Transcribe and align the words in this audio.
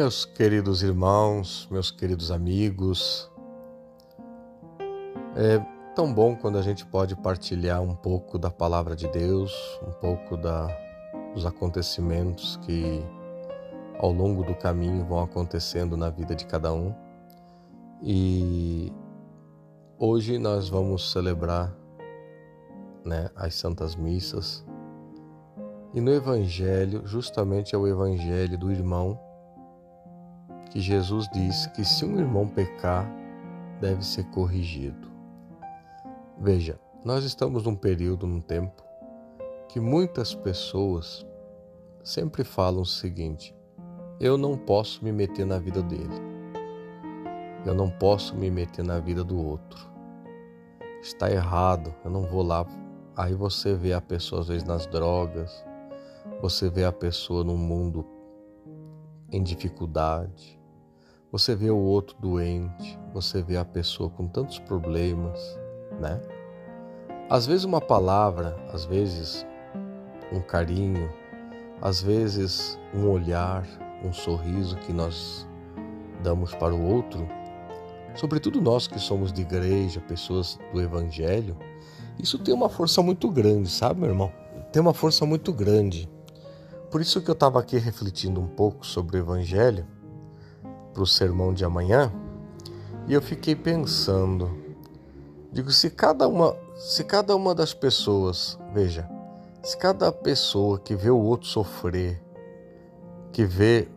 Meus 0.00 0.24
queridos 0.24 0.80
irmãos, 0.84 1.66
meus 1.72 1.90
queridos 1.90 2.30
amigos, 2.30 3.28
é 5.34 5.58
tão 5.92 6.14
bom 6.14 6.36
quando 6.36 6.56
a 6.56 6.62
gente 6.62 6.86
pode 6.86 7.16
partilhar 7.16 7.82
um 7.82 7.96
pouco 7.96 8.38
da 8.38 8.48
palavra 8.48 8.94
de 8.94 9.08
Deus, 9.08 9.52
um 9.82 9.90
pouco 9.90 10.36
da, 10.36 10.68
dos 11.34 11.44
acontecimentos 11.44 12.56
que 12.58 13.04
ao 13.98 14.12
longo 14.12 14.44
do 14.44 14.54
caminho 14.54 15.04
vão 15.04 15.18
acontecendo 15.18 15.96
na 15.96 16.10
vida 16.10 16.32
de 16.32 16.46
cada 16.46 16.72
um. 16.72 16.94
E 18.00 18.92
hoje 19.98 20.38
nós 20.38 20.68
vamos 20.68 21.10
celebrar 21.10 21.76
né, 23.04 23.30
as 23.34 23.56
Santas 23.56 23.96
Missas. 23.96 24.64
E 25.92 26.00
no 26.00 26.12
Evangelho, 26.12 27.04
justamente 27.04 27.74
é 27.74 27.78
o 27.78 27.84
Evangelho 27.84 28.56
do 28.56 28.70
irmão 28.70 29.26
que 30.70 30.80
Jesus 30.80 31.28
diz 31.32 31.66
que 31.68 31.84
se 31.84 32.04
um 32.04 32.18
irmão 32.18 32.46
pecar, 32.46 33.10
deve 33.80 34.04
ser 34.04 34.24
corrigido. 34.30 35.08
Veja, 36.38 36.78
nós 37.04 37.24
estamos 37.24 37.64
num 37.64 37.74
período, 37.74 38.26
num 38.26 38.40
tempo, 38.40 38.82
que 39.68 39.80
muitas 39.80 40.34
pessoas 40.34 41.26
sempre 42.02 42.44
falam 42.44 42.82
o 42.82 42.86
seguinte: 42.86 43.54
eu 44.20 44.36
não 44.36 44.56
posso 44.56 45.04
me 45.04 45.12
meter 45.12 45.46
na 45.46 45.58
vida 45.58 45.82
dele, 45.82 46.20
eu 47.64 47.74
não 47.74 47.90
posso 47.90 48.36
me 48.36 48.50
meter 48.50 48.84
na 48.84 48.98
vida 48.98 49.22
do 49.22 49.38
outro. 49.38 49.88
Está 51.00 51.30
errado, 51.30 51.94
eu 52.04 52.10
não 52.10 52.22
vou 52.22 52.42
lá. 52.42 52.66
Aí 53.16 53.34
você 53.34 53.74
vê 53.74 53.92
a 53.92 54.00
pessoa 54.00 54.40
às 54.40 54.48
vezes 54.48 54.64
nas 54.64 54.86
drogas, 54.86 55.64
você 56.40 56.68
vê 56.68 56.84
a 56.84 56.92
pessoa 56.92 57.44
num 57.44 57.56
mundo 57.56 58.04
em 59.30 59.42
dificuldade, 59.42 60.57
você 61.30 61.54
vê 61.54 61.70
o 61.70 61.76
outro 61.76 62.16
doente, 62.18 62.98
você 63.12 63.42
vê 63.42 63.58
a 63.58 63.64
pessoa 63.64 64.08
com 64.08 64.26
tantos 64.26 64.58
problemas, 64.58 65.38
né? 66.00 66.20
Às 67.28 67.46
vezes 67.46 67.64
uma 67.64 67.80
palavra, 67.80 68.56
às 68.72 68.86
vezes 68.86 69.46
um 70.32 70.40
carinho, 70.40 71.10
às 71.82 72.00
vezes 72.00 72.78
um 72.94 73.08
olhar, 73.10 73.66
um 74.02 74.12
sorriso 74.12 74.76
que 74.78 74.92
nós 74.92 75.46
damos 76.22 76.54
para 76.54 76.74
o 76.74 76.82
outro, 76.82 77.28
sobretudo 78.14 78.60
nós 78.60 78.86
que 78.86 78.98
somos 78.98 79.30
de 79.30 79.42
igreja, 79.42 80.00
pessoas 80.00 80.58
do 80.72 80.80
evangelho, 80.80 81.56
isso 82.18 82.38
tem 82.38 82.54
uma 82.54 82.70
força 82.70 83.02
muito 83.02 83.30
grande, 83.30 83.68
sabe, 83.68 84.00
meu 84.00 84.08
irmão? 84.08 84.32
Tem 84.72 84.80
uma 84.80 84.94
força 84.94 85.26
muito 85.26 85.52
grande. 85.52 86.08
Por 86.90 87.02
isso 87.02 87.20
que 87.20 87.30
eu 87.30 87.34
estava 87.34 87.60
aqui 87.60 87.76
refletindo 87.76 88.40
um 88.40 88.48
pouco 88.48 88.84
sobre 88.86 89.18
o 89.18 89.20
evangelho 89.20 89.86
para 90.92 91.02
o 91.02 91.06
sermão 91.06 91.52
de 91.52 91.64
amanhã 91.64 92.12
e 93.08 93.14
eu 93.14 93.22
fiquei 93.22 93.56
pensando, 93.56 94.50
digo 95.50 95.72
se 95.72 95.88
cada 95.88 96.28
uma, 96.28 96.54
se 96.76 97.02
cada 97.02 97.34
uma 97.34 97.54
das 97.54 97.72
pessoas, 97.72 98.58
veja, 98.74 99.08
se 99.62 99.78
cada 99.78 100.12
pessoa 100.12 100.78
que 100.78 100.94
vê 100.94 101.08
o 101.08 101.18
outro 101.18 101.48
sofrer, 101.48 102.22
que 103.32 103.46
vê 103.46 103.88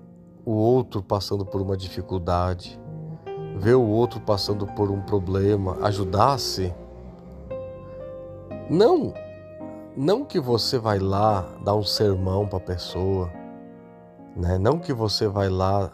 o 0.45 0.53
outro 0.53 1.03
passando 1.03 1.45
por 1.45 1.61
uma 1.61 1.75
dificuldade, 1.75 2.79
vê 3.57 3.73
o 3.73 3.85
outro 3.85 4.21
passando 4.21 4.65
por 4.65 4.89
um 4.89 5.01
problema, 5.01 5.77
ajudasse, 5.81 6.73
não, 8.69 9.13
não 9.97 10.23
que 10.23 10.39
você 10.39 10.79
vai 10.79 10.99
lá 10.99 11.41
dar 11.65 11.75
um 11.75 11.83
sermão 11.83 12.47
para 12.47 12.59
a 12.59 12.61
pessoa, 12.61 13.29
né? 14.37 14.57
Não 14.57 14.79
que 14.79 14.93
você 14.93 15.27
vai 15.27 15.49
lá 15.49 15.91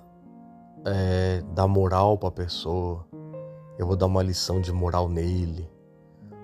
é, 0.87 1.43
dar 1.53 1.67
moral 1.67 2.17
para 2.17 2.29
a 2.29 2.31
pessoa, 2.31 3.05
eu 3.77 3.85
vou 3.85 3.95
dar 3.95 4.05
uma 4.05 4.23
lição 4.23 4.61
de 4.61 4.71
moral 4.71 5.09
nele, 5.09 5.69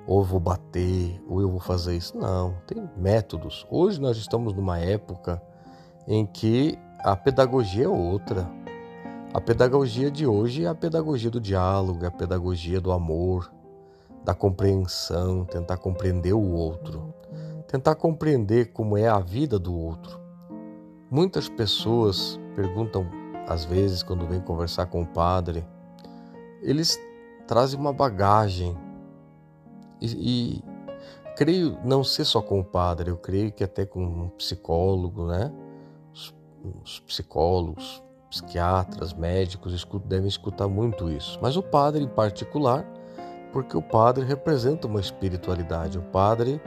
ou 0.05 0.19
eu 0.19 0.25
vou 0.25 0.39
bater, 0.39 1.23
ou 1.29 1.41
eu 1.41 1.49
vou 1.49 1.59
fazer 1.59 1.95
isso. 1.95 2.17
Não, 2.17 2.55
tem 2.67 2.89
métodos. 2.97 3.65
Hoje 3.69 4.01
nós 4.01 4.17
estamos 4.17 4.53
numa 4.53 4.77
época 4.77 5.41
em 6.07 6.25
que 6.25 6.77
a 6.99 7.15
pedagogia 7.15 7.85
é 7.85 7.89
outra. 7.89 8.49
A 9.33 9.39
pedagogia 9.39 10.11
de 10.11 10.27
hoje 10.27 10.65
é 10.65 10.67
a 10.67 10.75
pedagogia 10.75 11.31
do 11.31 11.39
diálogo, 11.39 12.03
é 12.03 12.07
a 12.07 12.11
pedagogia 12.11 12.79
do 12.79 12.91
amor, 12.91 13.51
da 14.23 14.35
compreensão, 14.35 15.45
tentar 15.45 15.77
compreender 15.77 16.33
o 16.33 16.51
outro, 16.51 17.13
tentar 17.67 17.95
compreender 17.95 18.71
como 18.73 18.97
é 18.97 19.07
a 19.07 19.19
vida 19.19 19.57
do 19.57 19.73
outro. 19.73 20.21
Muitas 21.09 21.49
pessoas 21.49 22.39
perguntam 22.55 23.22
às 23.47 23.65
vezes, 23.65 24.03
quando 24.03 24.25
vem 24.25 24.39
conversar 24.39 24.85
com 24.87 25.01
o 25.01 25.07
padre, 25.07 25.65
eles 26.61 26.99
trazem 27.47 27.79
uma 27.79 27.93
bagagem. 27.93 28.75
E, 30.01 30.57
e 30.57 30.63
creio 31.35 31.77
não 31.83 32.03
ser 32.03 32.25
só 32.25 32.41
com 32.41 32.59
o 32.59 32.63
padre, 32.63 33.09
eu 33.09 33.17
creio 33.17 33.51
que 33.51 33.63
até 33.63 33.85
com 33.85 34.03
um 34.03 34.29
psicólogo, 34.29 35.27
né? 35.27 35.51
Os, 36.13 36.33
os 36.83 36.99
psicólogos, 37.01 38.03
psiquiatras, 38.29 39.13
médicos 39.13 39.85
devem 40.05 40.27
escutar 40.27 40.67
muito 40.67 41.09
isso. 41.09 41.37
Mas 41.41 41.55
o 41.55 41.63
padre 41.63 42.03
em 42.03 42.07
particular, 42.07 42.85
porque 43.51 43.77
o 43.77 43.81
padre 43.81 44.25
representa 44.25 44.87
uma 44.87 44.99
espiritualidade. 44.99 45.99
O 45.99 46.01
padre 46.01 46.59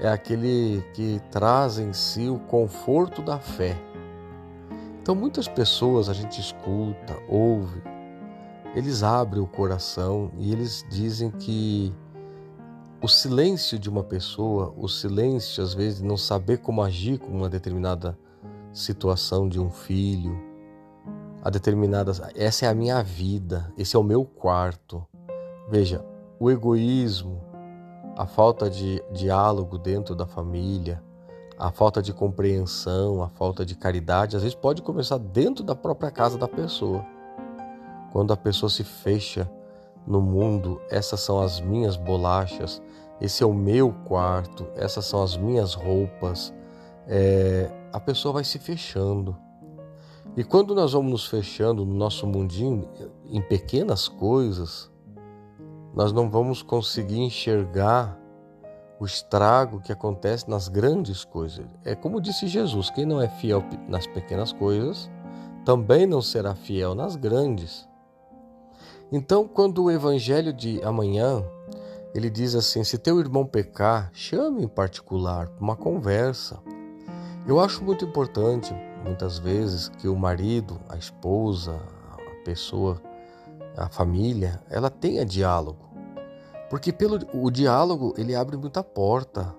é 0.00 0.08
aquele 0.08 0.82
que 0.94 1.20
traz 1.30 1.78
em 1.78 1.92
si 1.92 2.28
o 2.28 2.38
conforto 2.38 3.20
da 3.20 3.38
fé. 3.38 3.76
Então, 5.08 5.16
muitas 5.16 5.48
pessoas 5.48 6.10
a 6.10 6.12
gente 6.12 6.38
escuta, 6.38 7.16
ouve, 7.26 7.82
eles 8.74 9.02
abrem 9.02 9.42
o 9.42 9.46
coração 9.46 10.30
e 10.36 10.52
eles 10.52 10.84
dizem 10.90 11.30
que 11.30 11.94
o 13.00 13.08
silêncio 13.08 13.78
de 13.78 13.88
uma 13.88 14.04
pessoa, 14.04 14.70
o 14.76 14.86
silêncio, 14.86 15.64
às 15.64 15.72
vezes, 15.72 16.02
de 16.02 16.04
não 16.04 16.18
saber 16.18 16.58
como 16.58 16.82
agir 16.82 17.18
com 17.18 17.28
uma 17.28 17.48
determinada 17.48 18.18
situação 18.70 19.48
de 19.48 19.58
um 19.58 19.70
filho, 19.70 20.38
a 21.42 21.48
determinada. 21.48 22.12
Essa 22.36 22.66
é 22.66 22.68
a 22.68 22.74
minha 22.74 23.02
vida, 23.02 23.72
esse 23.78 23.96
é 23.96 23.98
o 23.98 24.04
meu 24.04 24.26
quarto. 24.26 25.02
Veja, 25.70 26.04
o 26.38 26.50
egoísmo, 26.50 27.42
a 28.14 28.26
falta 28.26 28.68
de 28.68 29.02
diálogo 29.10 29.78
dentro 29.78 30.14
da 30.14 30.26
família, 30.26 31.02
a 31.58 31.72
falta 31.72 32.00
de 32.00 32.12
compreensão, 32.12 33.22
a 33.22 33.28
falta 33.28 33.66
de 33.66 33.74
caridade, 33.74 34.36
às 34.36 34.42
vezes 34.42 34.54
pode 34.54 34.80
começar 34.80 35.18
dentro 35.18 35.64
da 35.64 35.74
própria 35.74 36.10
casa 36.10 36.38
da 36.38 36.46
pessoa. 36.46 37.04
Quando 38.12 38.32
a 38.32 38.36
pessoa 38.36 38.70
se 38.70 38.84
fecha 38.84 39.50
no 40.06 40.20
mundo, 40.20 40.80
essas 40.88 41.20
são 41.20 41.40
as 41.40 41.60
minhas 41.60 41.96
bolachas, 41.96 42.80
esse 43.20 43.42
é 43.42 43.46
o 43.46 43.52
meu 43.52 43.92
quarto, 44.04 44.66
essas 44.76 45.04
são 45.04 45.22
as 45.22 45.36
minhas 45.36 45.74
roupas, 45.74 46.54
é, 47.06 47.70
a 47.92 47.98
pessoa 47.98 48.34
vai 48.34 48.44
se 48.44 48.58
fechando. 48.60 49.36
E 50.36 50.44
quando 50.44 50.74
nós 50.74 50.92
vamos 50.92 51.10
nos 51.10 51.26
fechando 51.26 51.84
no 51.84 51.94
nosso 51.94 52.26
mundinho, 52.26 52.88
em 53.26 53.42
pequenas 53.42 54.06
coisas, 54.06 54.88
nós 55.92 56.12
não 56.12 56.30
vamos 56.30 56.62
conseguir 56.62 57.18
enxergar 57.18 58.17
o 59.00 59.04
estrago 59.04 59.80
que 59.80 59.92
acontece 59.92 60.48
nas 60.50 60.68
grandes 60.68 61.24
coisas. 61.24 61.66
É 61.84 61.94
como 61.94 62.20
disse 62.20 62.46
Jesus: 62.46 62.90
quem 62.90 63.06
não 63.06 63.20
é 63.20 63.28
fiel 63.28 63.62
nas 63.88 64.06
pequenas 64.06 64.52
coisas, 64.52 65.10
também 65.64 66.06
não 66.06 66.20
será 66.20 66.54
fiel 66.54 66.94
nas 66.94 67.16
grandes. 67.16 67.88
Então, 69.10 69.46
quando 69.46 69.84
o 69.84 69.90
evangelho 69.90 70.52
de 70.52 70.82
amanhã, 70.82 71.42
ele 72.14 72.28
diz 72.28 72.54
assim: 72.54 72.82
se 72.84 72.98
teu 72.98 73.20
irmão 73.20 73.46
pecar, 73.46 74.10
chame 74.12 74.64
em 74.64 74.68
particular 74.68 75.48
uma 75.60 75.76
conversa. 75.76 76.58
Eu 77.46 77.60
acho 77.60 77.82
muito 77.82 78.04
importante, 78.04 78.74
muitas 79.04 79.38
vezes, 79.38 79.88
que 79.88 80.08
o 80.08 80.16
marido, 80.16 80.78
a 80.88 80.96
esposa, 80.96 81.80
a 82.12 82.44
pessoa, 82.44 83.00
a 83.74 83.88
família, 83.88 84.60
ela 84.68 84.90
tenha 84.90 85.24
diálogo. 85.24 85.87
Porque 86.68 86.92
pelo 86.92 87.18
o 87.32 87.50
diálogo 87.50 88.14
ele 88.16 88.34
abre 88.34 88.56
muita 88.56 88.82
porta. 88.82 89.54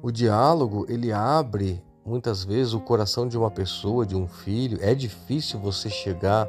O 0.00 0.10
diálogo 0.10 0.86
ele 0.88 1.12
abre 1.12 1.82
muitas 2.04 2.44
vezes 2.44 2.72
o 2.72 2.80
coração 2.80 3.26
de 3.26 3.36
uma 3.36 3.50
pessoa, 3.50 4.06
de 4.06 4.16
um 4.16 4.26
filho. 4.26 4.78
É 4.80 4.94
difícil 4.94 5.58
você 5.58 5.90
chegar 5.90 6.48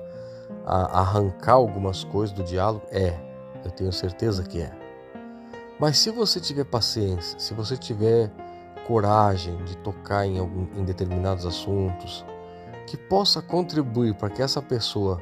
a 0.65 0.99
arrancar 0.99 1.53
algumas 1.53 2.03
coisas 2.03 2.35
do 2.35 2.43
diálogo? 2.43 2.85
É, 2.91 3.19
eu 3.65 3.71
tenho 3.71 3.91
certeza 3.91 4.43
que 4.43 4.61
é. 4.61 4.71
Mas 5.79 5.97
se 5.97 6.11
você 6.11 6.39
tiver 6.39 6.65
paciência, 6.65 7.39
se 7.39 7.53
você 7.53 7.77
tiver 7.77 8.31
coragem 8.85 9.55
de 9.63 9.77
tocar 9.77 10.25
em, 10.25 10.39
algum, 10.39 10.67
em 10.75 10.83
determinados 10.83 11.45
assuntos, 11.45 12.25
que 12.85 12.97
possa 12.97 13.41
contribuir 13.41 14.15
para 14.15 14.29
que 14.29 14.41
essa 14.41 14.61
pessoa, 14.61 15.21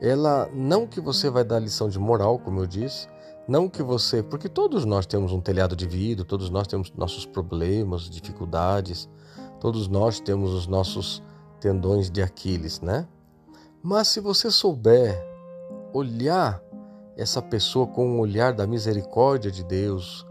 ela 0.00 0.48
não 0.52 0.86
que 0.86 1.00
você 1.00 1.30
vai 1.30 1.44
dar 1.44 1.58
lição 1.58 1.88
de 1.88 1.98
moral, 1.98 2.38
como 2.38 2.60
eu 2.60 2.66
disse, 2.66 3.06
não 3.46 3.68
que 3.68 3.82
você, 3.82 4.22
porque 4.22 4.48
todos 4.48 4.84
nós 4.84 5.06
temos 5.06 5.32
um 5.32 5.40
telhado 5.40 5.76
de 5.76 5.86
vidro, 5.86 6.24
todos 6.24 6.48
nós 6.50 6.66
temos 6.66 6.92
nossos 6.96 7.26
problemas, 7.26 8.08
dificuldades, 8.08 9.08
todos 9.60 9.88
nós 9.88 10.20
temos 10.20 10.52
os 10.52 10.66
nossos 10.66 11.22
tendões 11.60 12.10
de 12.10 12.22
Aquiles, 12.22 12.80
né? 12.80 13.06
Mas 13.82 14.08
se 14.08 14.20
você 14.20 14.50
souber 14.50 15.22
olhar 15.92 16.62
essa 17.16 17.40
pessoa 17.40 17.86
com 17.86 18.06
o 18.06 18.14
um 18.14 18.20
olhar 18.20 18.52
da 18.52 18.66
misericórdia 18.66 19.50
de 19.50 19.62
Deus 19.62 20.26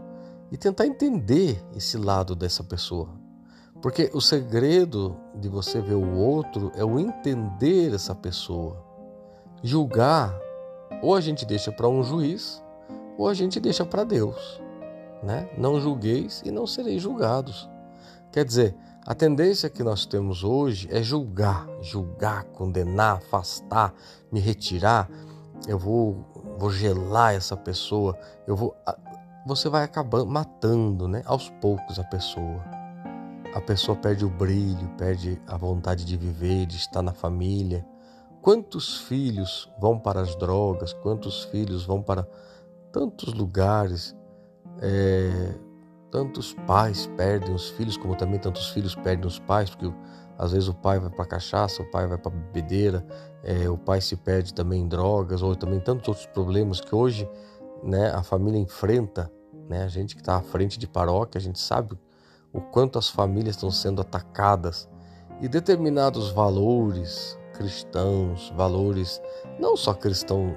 e 0.50 0.56
tentar 0.56 0.86
entender 0.86 1.62
esse 1.74 1.96
lado 1.96 2.34
dessa 2.34 2.62
pessoa. 2.62 3.08
Porque 3.80 4.10
o 4.14 4.20
segredo 4.20 5.16
de 5.34 5.48
você 5.48 5.80
ver 5.80 5.94
o 5.94 6.16
outro 6.16 6.70
é 6.74 6.84
o 6.84 6.98
entender 6.98 7.92
essa 7.92 8.14
pessoa. 8.14 8.82
Julgar, 9.62 10.34
ou 11.02 11.14
a 11.14 11.20
gente 11.20 11.44
deixa 11.44 11.72
para 11.72 11.88
um 11.88 12.02
juiz, 12.02 12.63
ou 13.16 13.28
a 13.28 13.34
gente 13.34 13.60
deixa 13.60 13.84
para 13.84 14.04
Deus. 14.04 14.60
Né? 15.22 15.48
Não 15.56 15.80
julgueis 15.80 16.42
e 16.44 16.50
não 16.50 16.66
sereis 16.66 17.02
julgados. 17.02 17.68
Quer 18.30 18.44
dizer, 18.44 18.76
a 19.06 19.14
tendência 19.14 19.68
que 19.68 19.82
nós 19.82 20.06
temos 20.06 20.42
hoje 20.42 20.88
é 20.90 21.02
julgar, 21.02 21.66
julgar, 21.80 22.44
condenar, 22.44 23.18
afastar, 23.18 23.94
me 24.32 24.40
retirar. 24.40 25.08
Eu 25.68 25.78
vou 25.78 26.24
vou 26.58 26.70
gelar 26.70 27.34
essa 27.34 27.56
pessoa, 27.56 28.18
eu 28.46 28.56
vou 28.56 28.74
você 29.46 29.68
vai 29.68 29.84
acabando 29.84 30.26
matando, 30.26 31.06
né, 31.06 31.22
aos 31.26 31.50
poucos 31.60 31.98
a 31.98 32.04
pessoa. 32.04 32.64
A 33.54 33.60
pessoa 33.60 33.96
perde 33.96 34.24
o 34.24 34.30
brilho, 34.30 34.88
perde 34.96 35.40
a 35.46 35.56
vontade 35.56 36.04
de 36.04 36.16
viver, 36.16 36.66
de 36.66 36.76
estar 36.76 37.02
na 37.02 37.12
família. 37.12 37.86
Quantos 38.40 38.98
filhos 39.02 39.70
vão 39.78 39.98
para 39.98 40.20
as 40.20 40.34
drogas? 40.36 40.92
Quantos 40.92 41.44
filhos 41.44 41.84
vão 41.84 42.02
para 42.02 42.26
tantos 42.94 43.34
lugares? 43.34 44.14
É, 44.80 45.54
tantos 46.12 46.54
pais 46.66 47.10
perdem 47.16 47.52
os 47.52 47.70
filhos, 47.70 47.96
como 47.96 48.14
também 48.14 48.38
tantos 48.38 48.68
filhos 48.70 48.94
perdem 48.94 49.26
os 49.26 49.40
pais, 49.40 49.68
porque 49.68 49.92
às 50.38 50.52
vezes 50.52 50.68
o 50.68 50.74
pai 50.74 51.00
vai 51.00 51.10
para 51.10 51.24
cachaça, 51.24 51.82
o 51.82 51.90
pai 51.90 52.06
vai 52.06 52.16
para 52.16 52.30
bebedeira, 52.30 53.04
é, 53.42 53.68
o 53.68 53.76
pai 53.76 54.00
se 54.00 54.16
perde 54.16 54.54
também 54.54 54.82
em 54.82 54.88
drogas, 54.88 55.42
ou 55.42 55.56
também 55.56 55.80
tantos 55.80 56.06
outros 56.06 56.26
problemas 56.26 56.80
que 56.80 56.94
hoje 56.94 57.28
né, 57.82 58.12
a 58.12 58.22
família 58.22 58.60
enfrenta. 58.60 59.28
Né? 59.68 59.82
A 59.82 59.88
gente 59.88 60.14
que 60.14 60.20
está 60.20 60.36
à 60.36 60.40
frente 60.40 60.78
de 60.78 60.86
paróquia, 60.86 61.38
a 61.38 61.42
gente 61.42 61.58
sabe 61.58 61.98
o 62.52 62.60
quanto 62.60 62.96
as 62.96 63.08
famílias 63.08 63.56
estão 63.56 63.72
sendo 63.72 64.00
atacadas 64.02 64.88
e 65.40 65.48
determinados 65.48 66.30
valores 66.30 67.36
cristãos, 67.54 68.52
valores 68.56 69.20
não 69.58 69.76
só 69.76 69.94
cristão, 69.94 70.54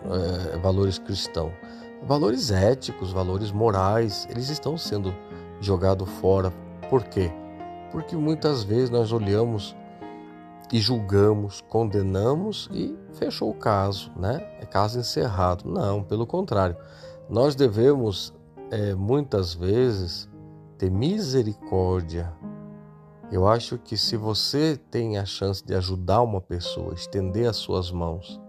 é, 0.54 0.58
valores 0.58 1.00
cristãos, 1.00 1.54
valores 2.04 2.52
éticos, 2.52 3.12
valores 3.12 3.52
morais, 3.52 4.28
eles 4.30 4.50
estão 4.50 4.78
sendo 4.78 5.14
jogados 5.60 6.10
fora. 6.10 6.52
Por 6.90 7.04
quê? 7.04 7.32
porque 7.92 8.16
muitas 8.16 8.64
vezes 8.64 8.90
nós 8.90 9.12
olhamos 9.12 9.76
e 10.72 10.80
julgamos, 10.80 11.62
condenamos 11.62 12.70
e 12.74 12.96
fechou 13.14 13.50
o 13.50 13.54
caso, 13.54 14.12
né? 14.16 14.46
É 14.60 14.66
caso 14.66 15.00
encerrado. 15.00 15.68
Não, 15.70 16.04
pelo 16.04 16.28
contrário, 16.28 16.76
nós 17.30 17.56
devemos 17.56 18.34
é, 18.70 18.94
muitas 18.94 19.54
vezes 19.54 20.30
ter 20.78 20.92
misericórdia. 20.92 22.34
Eu 23.32 23.48
acho 23.48 23.78
que 23.78 23.98
se 23.98 24.16
você 24.16 24.78
tem 24.92 25.18
a 25.18 25.26
chance 25.26 25.66
de 25.66 25.74
ajudar 25.74 26.22
uma 26.22 26.42
pessoa, 26.42 26.94
estender 26.94 27.50
as 27.50 27.58
suas 27.58 27.92
mãos 27.92 28.40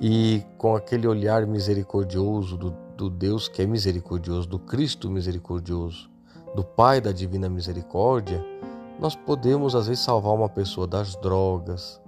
e 0.00 0.42
com 0.56 0.74
aquele 0.74 1.06
olhar 1.06 1.46
misericordioso 1.46 2.56
do, 2.56 2.70
do 2.96 3.10
Deus 3.10 3.48
que 3.48 3.60
é 3.60 3.66
misericordioso, 3.66 4.48
do 4.48 4.58
Cristo 4.58 5.10
misericordioso, 5.10 6.10
do 6.54 6.64
Pai 6.64 7.00
da 7.00 7.12
Divina 7.12 7.48
Misericórdia, 7.48 8.44
nós 8.98 9.14
podemos 9.14 9.74
às 9.74 9.86
vezes 9.86 10.02
salvar 10.02 10.34
uma 10.34 10.48
pessoa 10.48 10.86
das 10.86 11.14
drogas, 11.16 12.00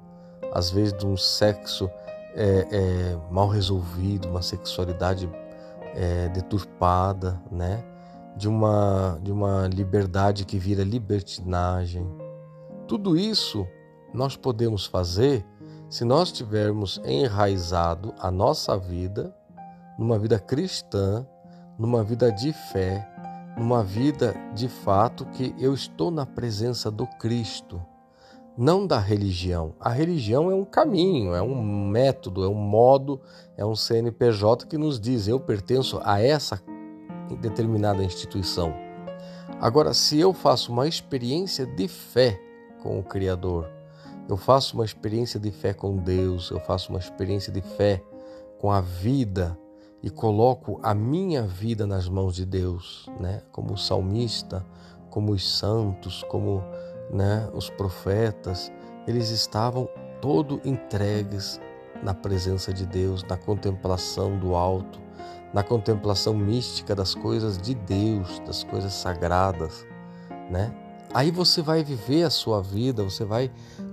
às 0.53 0.71
vezes 0.71 0.93
de 0.97 1.07
um 1.07 1.17
sexo 1.17 1.91
é, 2.35 2.67
é, 2.71 3.19
mal 3.31 3.49
resolvido, 3.49 4.29
uma 4.29 4.43
sexualidade 4.43 5.29
é, 5.95 6.29
deturpada, 6.29 7.41
né? 7.51 7.85
De 8.37 8.49
uma, 8.49 9.19
de 9.23 9.31
uma 9.31 9.69
liberdade 9.69 10.47
que 10.47 10.59
vira 10.59 10.83
libertinagem. 10.83 12.07
Tudo 12.89 13.17
isso 13.17 13.67
nós 14.13 14.37
podemos 14.37 14.87
fazer 14.87 15.45
se 15.93 16.07
nós 16.07 16.33
tivermos 16.33 16.99
enraizado 17.05 18.15
a 18.19 18.31
nossa 18.31 18.79
vida 18.79 19.37
numa 19.99 20.19
vida 20.19 20.39
cristã, 20.39 21.27
numa 21.79 22.03
vida 22.03 22.33
de 22.33 22.51
fé, 22.51 23.07
numa 23.59 23.85
vida 23.85 24.35
de 24.55 24.71
fato 24.71 25.27
que 25.27 25.55
eu 25.59 25.75
estou 25.75 26.11
na 26.11 26.25
presença 26.25 26.91
do 26.91 27.07
Cristo, 27.07 27.79
não 28.57 28.87
da 28.87 28.99
religião. 28.99 29.75
A 29.79 29.91
religião 29.91 30.51
é 30.51 30.55
um 30.55 30.65
caminho, 30.65 31.35
é 31.35 31.43
um 31.43 31.63
método, 31.63 32.43
é 32.43 32.49
um 32.49 32.55
modo, 32.55 33.21
é 33.55 33.63
um 33.63 33.77
CNPJ 33.77 34.67
que 34.67 34.79
nos 34.79 34.99
diz 34.99 35.29
eu 35.29 35.39
pertenço 35.39 36.01
a 36.03 36.19
essa 36.23 36.59
determinada 37.39 38.03
instituição. 38.03 38.73
Agora, 39.61 39.93
se 39.93 40.19
eu 40.19 40.33
faço 40.33 40.73
uma 40.73 40.89
experiência 40.89 41.67
de 41.67 41.87
fé 41.87 42.41
com 42.83 42.99
o 42.99 43.03
Criador, 43.03 43.82
eu 44.29 44.37
faço 44.37 44.75
uma 44.75 44.85
experiência 44.85 45.39
de 45.39 45.51
fé 45.51 45.73
com 45.75 45.97
Deus, 45.97 46.51
eu 46.51 46.61
faço 46.61 46.91
uma 46.91 46.99
experiência 46.99 47.53
de 47.53 47.61
fé 47.61 48.03
com 48.59 48.71
a 48.71 48.81
vida, 48.81 49.59
e 50.03 50.11
coloco 50.11 50.81
a 50.83 50.95
minha 50.95 51.43
vida 51.43 51.87
nas 51.87 52.09
mãos 52.09 52.35
de 52.35 52.45
Deus, 52.45 53.09
né? 53.21 53.43
Como 53.53 53.79
salmista, 53.79 54.67
como 55.09 55.33
os 55.33 55.59
santos, 55.59 56.25
como 56.25 56.63
né, 57.11 57.49
os 57.55 57.71
profetas, 57.71 58.73
eles 59.07 59.31
estavam 59.31 59.89
todo 60.21 60.61
entregues 60.65 61.61
na 62.03 62.15
presença 62.15 62.73
de 62.73 62.85
Deus, 62.85 63.23
na 63.25 63.37
contemplação 63.37 64.39
do 64.39 64.57
alto, 64.57 65.01
na 65.53 65.63
contemplação 65.63 66.35
mística 66.35 66.95
das 66.95 67.15
coisas 67.15 67.57
de 67.59 67.75
Deus, 67.75 68.41
das 68.41 68.65
coisas 68.65 68.93
sagradas, 68.93 69.87
né? 70.51 70.75
Aí 71.15 71.31
você 71.31 71.61
vai 71.61 71.85
viver 71.85 72.25
a 72.25 72.31
sua 72.31 72.63
vida, 72.63 73.05
você 73.05 73.25
vai 73.25 73.53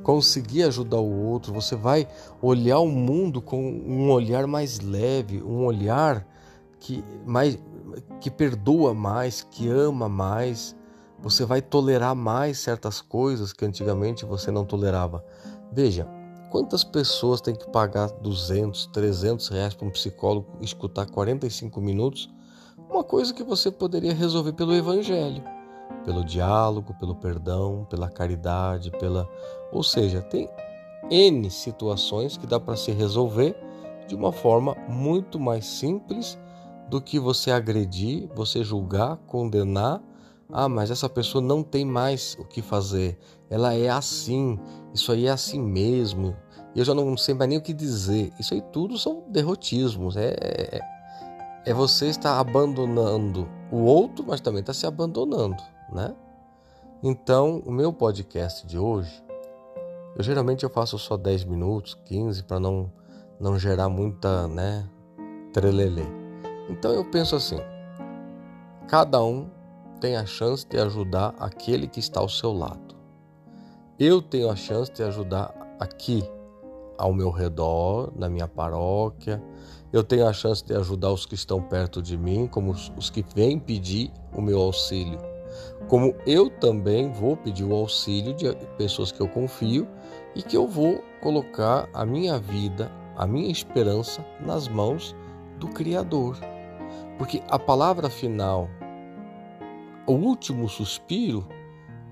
conseguir 0.10 0.64
ajudar 0.64 0.98
o 0.98 1.28
outro, 1.28 1.54
você 1.54 1.76
vai 1.76 2.08
olhar 2.42 2.80
o 2.80 2.88
mundo 2.88 3.40
com 3.40 3.62
um 3.62 4.10
olhar 4.10 4.48
mais 4.48 4.80
leve, 4.80 5.40
um 5.40 5.64
olhar 5.64 6.26
que 6.80 7.04
mais 7.28 7.60
que 8.20 8.32
perdoa 8.32 8.92
mais, 8.92 9.44
que 9.44 9.70
ama 9.70 10.10
mais. 10.10 10.76
Você 11.20 11.46
vai 11.46 11.62
tolerar 11.62 12.16
mais 12.16 12.58
certas 12.58 13.02
coisas 13.02 13.54
que 13.54 13.64
antigamente 13.64 14.26
você 14.26 14.50
não 14.50 14.66
tolerava. 14.66 15.24
Veja, 15.72 16.08
quantas 16.50 16.84
pessoas 16.84 17.40
têm 17.40 17.54
que 17.54 17.70
pagar 17.70 18.10
200, 18.10 18.88
300 18.88 19.48
reais 19.50 19.76
para 19.76 19.88
um 19.88 19.92
psicólogo 19.92 20.58
escutar 20.60 21.06
45 21.06 21.80
minutos? 21.80 22.34
Uma 22.90 23.04
coisa 23.04 23.32
que 23.32 23.44
você 23.44 23.70
poderia 23.70 24.16
resolver 24.16 24.54
pelo 24.54 24.74
evangelho 24.74 25.44
pelo 26.04 26.24
diálogo, 26.24 26.94
pelo 26.96 27.16
perdão, 27.16 27.86
pela 27.90 28.10
caridade, 28.10 28.92
pela. 28.92 29.30
Ou 29.72 29.84
seja, 29.84 30.22
tem 30.22 30.50
N 31.10 31.50
situações 31.50 32.38
que 32.38 32.48
dá 32.48 32.60
para 32.60 32.76
se 32.76 32.92
resolver 32.92 33.56
de 34.08 34.16
uma 34.16 34.32
forma 34.32 34.76
muito 34.88 35.40
mais 35.40 35.66
simples 35.66 36.38
do 36.90 37.00
que 37.00 37.20
você 37.20 37.52
agredir, 37.52 38.30
você 38.36 38.64
julgar, 38.64 39.18
condenar. 39.28 40.02
Ah, 40.52 40.68
mas 40.68 40.90
essa 40.90 41.08
pessoa 41.08 41.44
não 41.44 41.62
tem 41.62 41.86
mais 41.86 42.36
o 42.40 42.46
que 42.46 42.62
fazer. 42.62 43.20
Ela 43.50 43.76
é 43.76 43.90
assim. 43.90 44.60
Isso 44.94 45.12
aí 45.12 45.28
é 45.28 45.30
assim 45.30 45.62
mesmo. 45.62 46.36
E 46.74 46.80
eu 46.80 46.86
já 46.86 46.94
não 46.96 47.16
sei 47.16 47.36
mais 47.36 47.50
nem 47.50 47.60
o 47.60 47.62
que 47.62 47.74
dizer. 47.74 48.32
Isso 48.40 48.56
aí 48.56 48.62
tudo 48.74 48.98
são 48.98 49.24
derrotismos. 49.28 50.18
É, 50.18 50.36
é, 50.40 50.80
é 51.66 51.74
você 51.74 52.08
estar 52.08 52.40
abandonando 52.40 53.48
o 53.72 53.84
outro, 53.84 54.26
mas 54.28 54.42
também 54.42 54.62
está 54.62 54.74
se 54.74 54.88
abandonando 54.88 55.62
né? 55.92 56.16
Então, 57.02 57.62
o 57.66 57.72
meu 57.72 57.94
podcast 57.94 58.66
de 58.68 58.78
hoje, 58.78 59.24
eu 60.20 60.24
geralmente 60.24 60.66
eu 60.66 60.70
faço 60.70 61.00
só 61.00 61.16
10 61.16 61.46
minutos, 61.46 61.98
15 62.04 62.44
para 62.44 62.60
não 62.60 62.92
não 63.40 63.58
gerar 63.58 63.88
muita, 63.88 64.50
né, 64.50 64.86
trelelê. 65.54 66.04
Então 66.70 66.92
eu 66.92 67.06
penso 67.06 67.38
assim: 67.38 67.58
cada 68.86 69.24
um 69.24 69.50
tem 70.02 70.18
a 70.18 70.26
chance 70.26 70.68
de 70.68 70.78
ajudar 70.78 71.34
aquele 71.40 71.88
que 71.88 72.02
está 72.02 72.20
ao 72.20 72.28
seu 72.28 72.52
lado. 72.52 72.98
Eu 73.98 74.22
tenho 74.22 74.50
a 74.50 74.58
chance 74.58 74.92
de 74.92 75.02
ajudar 75.04 75.56
aqui 75.80 76.22
ao 76.98 77.14
meu 77.14 77.30
redor, 77.30 78.12
na 78.14 78.28
minha 78.28 78.48
paróquia. 78.48 79.42
Eu 79.92 80.04
tenho 80.04 80.28
a 80.28 80.34
chance 80.34 80.62
de 80.66 80.76
ajudar 80.76 81.14
os 81.14 81.26
que 81.26 81.36
estão 81.36 81.62
perto 81.62 82.02
de 82.02 82.18
mim, 82.18 82.46
como 82.46 82.72
os 82.72 83.10
que 83.10 83.24
vêm 83.34 83.58
pedir 83.58 84.12
o 84.36 84.42
meu 84.42 84.60
auxílio 84.60 85.30
como 85.88 86.16
eu 86.26 86.50
também 86.50 87.12
vou 87.12 87.36
pedir 87.36 87.64
o 87.64 87.74
auxílio 87.74 88.34
de 88.34 88.54
pessoas 88.78 89.12
que 89.12 89.20
eu 89.20 89.28
confio 89.28 89.88
e 90.40 90.42
que 90.42 90.56
eu 90.56 90.66
vou 90.66 91.04
colocar 91.20 91.90
a 91.94 92.06
minha 92.06 92.40
vida, 92.40 92.90
a 93.18 93.28
minha 93.28 93.52
esperança 93.52 94.26
nas 94.40 94.70
mãos 94.70 95.14
do 95.60 95.68
Criador. 95.68 96.38
Porque 97.18 97.44
a 97.50 97.60
palavra 97.60 98.10
final, 98.10 98.70
o 100.08 100.14
último 100.14 100.70
suspiro, 100.70 101.46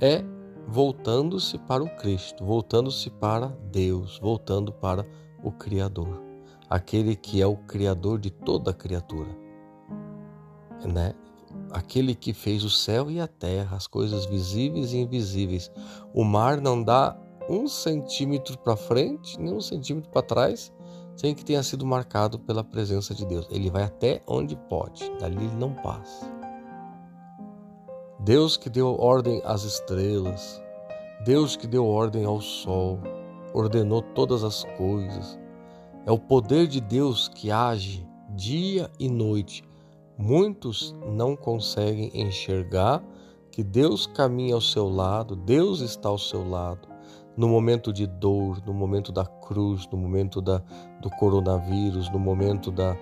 é 0.02 0.22
voltando-se 0.68 1.58
para 1.58 1.82
o 1.82 1.90
Cristo, 1.96 2.44
voltando-se 2.44 3.10
para 3.10 3.48
Deus, 3.72 4.20
voltando 4.20 4.74
para 4.74 5.08
o 5.42 5.50
Criador, 5.50 6.22
aquele 6.70 7.16
que 7.16 7.42
é 7.42 7.48
o 7.48 7.56
Criador 7.56 8.20
de 8.20 8.30
toda 8.30 8.74
criatura, 8.74 9.30
né? 10.84 11.14
Aquele 11.72 12.14
que 12.14 12.34
fez 12.34 12.66
o 12.66 12.70
céu 12.70 13.10
e 13.10 13.22
a 13.22 13.28
terra, 13.28 13.78
as 13.78 13.88
coisas 13.88 14.26
visíveis 14.26 14.92
e 14.92 14.98
invisíveis. 14.98 15.72
O 16.14 16.26
mar 16.26 16.60
não 16.60 16.84
dá 16.84 17.18
um 17.50 17.68
centímetro 17.68 18.58
para 18.58 18.76
frente, 18.76 19.40
nem 19.40 19.54
um 19.54 19.62
centímetro 19.62 20.10
para 20.10 20.22
trás, 20.22 20.74
sem 21.16 21.34
que 21.34 21.46
tenha 21.46 21.64
sido 21.64 21.86
marcado 21.86 22.38
pela 22.38 22.64
presença 22.64 23.14
de 23.16 23.26
Deus. 23.26 23.48
Ele 23.50 23.70
vai 23.70 23.84
até 23.84 24.22
onde 24.28 24.56
pode, 24.56 25.10
dali 25.20 25.38
ele 25.38 25.56
não 25.56 25.74
passa. 25.74 26.30
Deus 28.20 28.58
que 28.58 28.70
deu 28.70 29.00
ordem 29.00 29.42
às 29.46 29.64
estrelas, 29.64 30.62
Deus 31.24 31.56
que 31.56 31.66
deu 31.66 31.86
ordem 31.86 32.26
ao 32.26 32.42
sol, 32.42 33.00
ordenou 33.54 34.02
todas 34.02 34.44
as 34.44 34.64
coisas. 34.78 35.40
É 36.06 36.12
o 36.12 36.20
poder 36.20 36.68
de 36.68 36.82
Deus 36.82 37.28
que 37.28 37.52
age 37.52 38.06
dia 38.30 38.92
e 39.00 39.10
noite. 39.10 39.64
Muitos 40.18 40.96
não 41.08 41.36
conseguem 41.36 42.12
enxergar 42.14 43.04
que 43.52 43.64
Deus 43.64 44.06
caminha 44.06 44.56
ao 44.56 44.62
seu 44.62 44.90
lado, 44.90 45.36
Deus 45.36 45.80
está 45.80 46.10
ao 46.10 46.18
seu 46.18 46.48
lado 46.48 46.87
no 47.38 47.48
momento 47.48 47.94
de 47.94 48.08
dor, 48.08 48.62
no 48.66 48.74
momento 48.74 49.12
da 49.12 49.26
cruz, 49.26 49.88
no 49.92 49.98
momento 49.98 50.42
da, 50.42 50.62
do 51.00 51.10
coronavírus, 51.12 52.10
no 52.10 52.18
momento 52.18 52.72
da, 52.72 52.98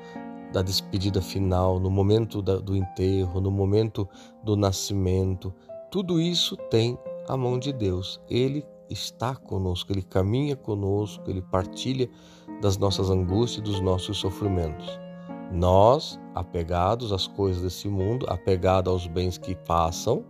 da 0.51 0.61
despedida 0.61 1.21
final, 1.21 1.79
no 1.79 1.89
momento 1.89 2.41
da, 2.41 2.57
do 2.57 2.75
enterro, 2.75 3.39
no 3.39 3.49
momento 3.49 4.07
do 4.43 4.57
nascimento. 4.57 5.53
Tudo 5.89 6.19
isso 6.19 6.57
tem 6.69 6.99
a 7.29 7.37
mão 7.37 7.57
de 7.57 7.71
Deus. 7.71 8.19
Ele 8.29 8.65
está 8.89 9.35
conosco, 9.35 9.91
ele 9.91 10.03
caminha 10.03 10.55
conosco, 10.55 11.23
ele 11.29 11.41
partilha 11.41 12.09
das 12.61 12.77
nossas 12.77 13.09
angústias 13.09 13.59
e 13.59 13.71
dos 13.71 13.79
nossos 13.79 14.17
sofrimentos. 14.17 14.99
Nós, 15.51 16.19
apegados 16.33 17.13
às 17.13 17.25
coisas 17.25 17.63
desse 17.63 17.87
mundo, 17.87 18.25
apegados 18.29 18.91
aos 18.91 19.07
bens 19.07 19.37
que 19.37 19.55
passam, 19.55 20.25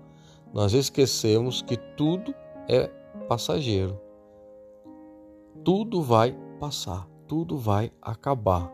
nós 0.53 0.73
esquecemos 0.73 1.61
que 1.61 1.75
tudo 1.97 2.33
é 2.69 2.89
passageiro. 3.27 3.99
Tudo 5.63 6.01
vai 6.01 6.35
passar, 6.59 7.07
tudo 7.27 7.57
vai 7.57 7.91
acabar. 8.01 8.71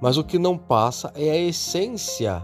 Mas 0.00 0.16
o 0.16 0.24
que 0.24 0.38
não 0.38 0.56
passa 0.56 1.12
é 1.14 1.30
a 1.30 1.36
essência 1.36 2.42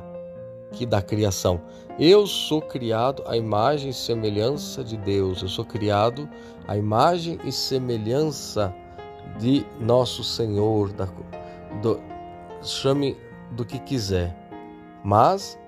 que 0.73 0.85
da 0.85 1.00
criação. 1.00 1.61
Eu 1.99 2.26
sou 2.26 2.61
criado 2.61 3.23
à 3.26 3.37
imagem 3.37 3.90
e 3.90 3.94
semelhança 3.94 4.85
de 4.85 4.96
Deus. 4.96 5.40
Eu 5.40 5.49
sou 5.49 5.64
criado 5.64 6.28
à 6.68 6.76
imagem 6.76 7.38
e 7.44 7.52
semelhança 7.52 8.75
de 9.38 9.64
nosso 9.80 10.23
Senhor. 10.23 10.92
Da, 10.92 11.08
do, 11.80 11.99
chame 12.62 13.16
do 13.52 13.64
que 13.64 13.78
quiser. 13.78 14.37
Mas 15.02 15.58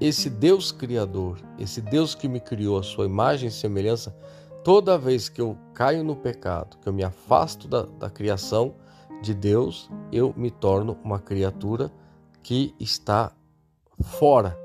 esse 0.00 0.28
Deus 0.28 0.72
Criador, 0.72 1.38
esse 1.58 1.80
Deus 1.80 2.14
que 2.14 2.28
me 2.28 2.40
criou 2.40 2.78
a 2.78 2.82
sua 2.82 3.06
imagem 3.06 3.48
e 3.48 3.52
semelhança, 3.52 4.14
toda 4.62 4.98
vez 4.98 5.28
que 5.28 5.40
eu 5.40 5.56
caio 5.72 6.02
no 6.02 6.16
pecado, 6.16 6.76
que 6.78 6.88
eu 6.88 6.92
me 6.92 7.04
afasto 7.04 7.68
da, 7.68 7.82
da 7.82 8.10
criação 8.10 8.74
de 9.22 9.32
Deus, 9.32 9.90
eu 10.10 10.34
me 10.36 10.50
torno 10.50 10.98
uma 11.04 11.18
criatura 11.18 11.90
que 12.42 12.74
está 12.78 13.32
fora 14.00 14.58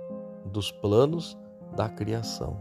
dos 0.46 0.72
planos 0.72 1.38
da 1.76 1.88
criação. 1.88 2.58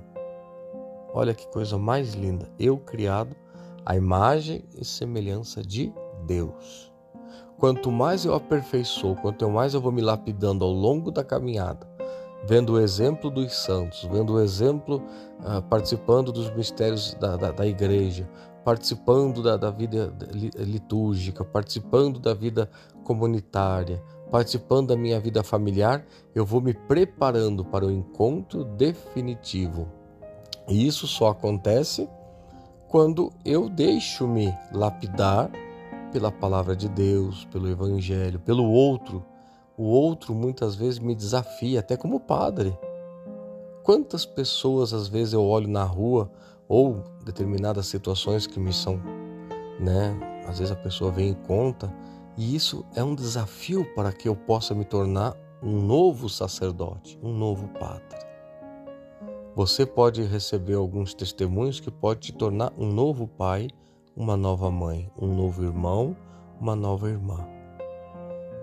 Olha 1.13 1.35
que 1.35 1.49
coisa 1.49 1.79
mais 1.79 2.15
linda! 2.15 2.49
Eu 2.59 2.77
criado 2.77 3.35
à 3.85 3.97
imagem 3.97 4.65
e 4.77 4.85
semelhança 4.85 5.63
de 5.63 5.93
Deus. 6.27 6.93
Quanto 7.57 7.91
mais 7.91 8.25
eu 8.25 8.35
aperfeiçoo, 8.35 9.17
quanto 9.17 9.49
mais 9.51 9.75
eu 9.75 9.81
vou 9.81 9.91
me 9.91 10.03
lapidando 10.03 10.65
ao 10.65 10.71
longo 10.71 11.11
da 11.11 11.25
caminhada, 11.25 11.88
vendo 12.45 12.75
o 12.75 12.81
exemplo 12.81 13.31
dos 13.31 13.55
santos, 13.55 14.05
vendo 14.05 14.35
o 14.35 14.41
exemplo, 14.41 15.03
uh, 15.41 15.63
participando 15.63 16.33
dos 16.33 16.51
mistérios 16.55 17.15
da, 17.15 17.37
da, 17.37 17.51
da 17.51 17.67
igreja, 17.67 18.29
participando 18.65 19.43
da, 19.43 19.57
da, 19.57 19.71
vida 19.71 20.13
litúrgica, 20.59 21.45
participando 21.45 22.19
da 22.19 22.35
vida 22.35 22.71
comunitária, 23.03 24.03
participando 24.31 24.89
da 24.89 24.97
minha 24.97 25.19
vida 25.19 25.43
familiar, 25.43 26.05
eu 26.35 26.45
vou 26.45 26.61
me 26.61 26.75
preparando 26.75 27.65
para 27.65 27.87
o 27.87 27.91
encontro 27.91 28.65
definitivo. 28.65 29.89
E 30.69 30.87
isso 30.87 31.07
só 31.07 31.29
acontece 31.29 32.09
quando 32.89 33.33
eu 33.45 33.69
deixo-me 33.69 34.55
lapidar 34.73 35.51
pela 36.13 36.31
palavra 36.31 36.77
de 36.77 36.89
Deus, 36.89 37.47
pelo 37.47 37.71
Evangelho, 37.71 38.39
pelo 38.41 38.65
outro 38.65 39.25
o 39.79 39.85
outro 39.85 40.35
muitas 40.35 40.75
vezes 40.75 40.99
me 40.99 41.15
desafia, 41.15 41.79
até 41.79 41.97
como 41.97 42.19
padre. 42.19 42.77
Quantas 43.85 44.27
pessoas 44.27 44.93
às 44.93 45.07
vezes 45.07 45.33
eu 45.33 45.45
olho 45.45 45.69
na 45.69 45.85
rua 45.85 46.31
ou 46.69 47.05
determinadas 47.25 47.87
situações 47.87 48.47
que 48.47 48.59
me 48.59 48.73
são, 48.73 49.01
né? 49.79 50.19
Às 50.47 50.59
vezes 50.59 50.73
a 50.73 50.77
pessoa 50.77 51.13
vem 51.13 51.29
em 51.29 51.35
conta 51.35 51.95
e 52.37 52.57
isso 52.57 52.85
é 52.97 53.05
um 53.05 53.15
desafio 53.15 53.87
para 53.95 54.13
que 54.13 54.29
eu 54.29 54.35
possa 54.35 54.75
me 54.75 54.85
tornar 54.85 55.37
um 55.63 55.81
novo 55.81 56.29
sacerdote, 56.29 57.19
um 57.23 57.33
novo 57.33 57.69
padre. 57.69 58.19
Você 59.55 59.87
pode 59.87 60.23
receber 60.23 60.75
alguns 60.75 61.15
testemunhos 61.15 61.79
que 61.79 61.91
pode 61.91 62.21
te 62.21 62.33
tornar 62.33 62.73
um 62.77 62.93
novo 62.93 63.29
pai, 63.29 63.69
uma 64.15 64.37
nova 64.37 64.71
mãe, 64.71 65.11
um 65.21 65.35
novo 65.35 65.65
irmão, 65.65 66.17
uma 66.61 66.75
nova 66.75 67.09
irmã. 67.09 67.47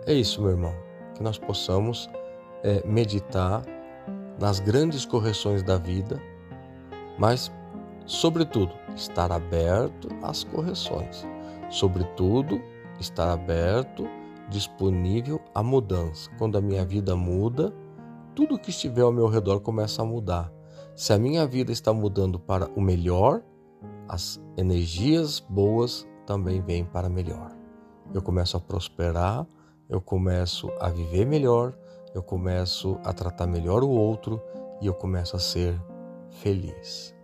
É 0.06 0.14
isso, 0.14 0.42
meu 0.42 0.52
irmão 0.52 0.85
que 1.16 1.24
nós 1.24 1.38
possamos 1.38 2.10
é, 2.64 2.86
meditar 2.86 3.64
nas 4.40 4.60
grandes 4.60 5.06
correções 5.06 5.64
da 5.64 5.78
vida, 5.78 6.22
mas, 7.18 7.52
sobretudo, 8.06 8.74
estar 8.96 9.32
aberto 9.32 10.10
às 10.22 10.44
correções. 10.44 11.26
Sobretudo, 11.70 12.62
estar 13.00 13.32
aberto, 13.32 14.08
disponível 14.50 15.42
à 15.54 15.64
mudança. 15.64 16.30
Quando 16.38 16.58
a 16.58 16.62
minha 16.62 16.86
vida 16.86 17.16
muda, 17.16 17.74
tudo 18.36 18.60
que 18.60 18.70
estiver 18.70 19.02
ao 19.02 19.12
meu 19.12 19.28
redor 19.28 19.62
começa 19.62 20.02
a 20.02 20.06
mudar. 20.06 20.52
Se 20.96 21.14
a 21.14 21.18
minha 21.18 21.46
vida 21.48 21.72
está 21.72 21.94
mudando 21.94 22.40
para 22.40 22.70
o 22.76 22.82
melhor, 22.82 23.42
as 24.08 24.42
energias 24.58 25.40
boas 25.40 26.08
também 26.26 26.62
vêm 26.62 26.86
para 26.86 27.10
melhor. 27.10 27.52
Eu 28.14 28.22
começo 28.22 28.56
a 28.56 28.60
prosperar, 28.60 29.46
eu 29.90 30.02
começo 30.02 30.72
a 30.80 30.90
viver 30.90 31.26
melhor, 31.26 31.74
eu 32.14 32.24
começo 32.24 33.00
a 33.04 33.14
tratar 33.14 33.48
melhor 33.48 33.84
o 33.84 33.90
outro 33.90 34.42
e 34.82 34.88
eu 34.88 34.94
começo 34.94 35.36
a 35.36 35.40
ser 35.40 35.80
feliz. 36.30 37.16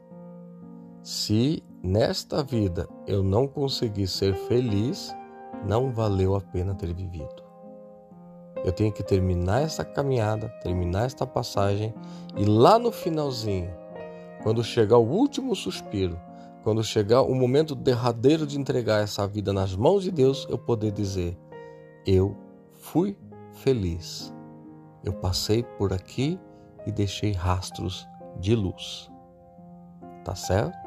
Se 1.01 1.63
nesta 1.83 2.43
vida 2.43 2.87
eu 3.07 3.23
não 3.23 3.47
conseguir 3.47 4.07
ser 4.07 4.35
feliz, 4.35 5.15
não 5.65 5.91
valeu 5.91 6.35
a 6.35 6.41
pena 6.41 6.75
ter 6.75 6.93
vivido. 6.93 7.51
Eu 8.63 8.71
tenho 8.71 8.91
que 8.91 9.01
terminar 9.01 9.63
essa 9.63 9.83
caminhada, 9.83 10.49
terminar 10.61 11.05
esta 11.05 11.25
passagem 11.25 11.93
e 12.37 12.45
lá 12.45 12.77
no 12.77 12.91
finalzinho, 12.91 13.71
quando 14.43 14.63
chegar 14.63 14.97
o 14.97 15.07
último 15.07 15.55
suspiro, 15.55 16.19
quando 16.63 16.83
chegar 16.83 17.23
o 17.23 17.33
momento 17.33 17.73
derradeiro 17.73 18.45
de 18.45 18.59
entregar 18.59 19.01
essa 19.01 19.25
vida 19.25 19.51
nas 19.51 19.75
mãos 19.75 20.03
de 20.03 20.11
Deus, 20.11 20.45
eu 20.47 20.59
poder 20.59 20.91
dizer: 20.91 21.35
Eu 22.05 22.35
fui 22.81 23.17
feliz. 23.53 24.33
Eu 25.03 25.13
passei 25.13 25.63
por 25.63 25.93
aqui 25.93 26.39
e 26.85 26.91
deixei 26.91 27.31
rastros 27.31 28.07
de 28.39 28.55
luz. 28.55 29.09
Tá 30.25 30.35
certo? 30.35 30.77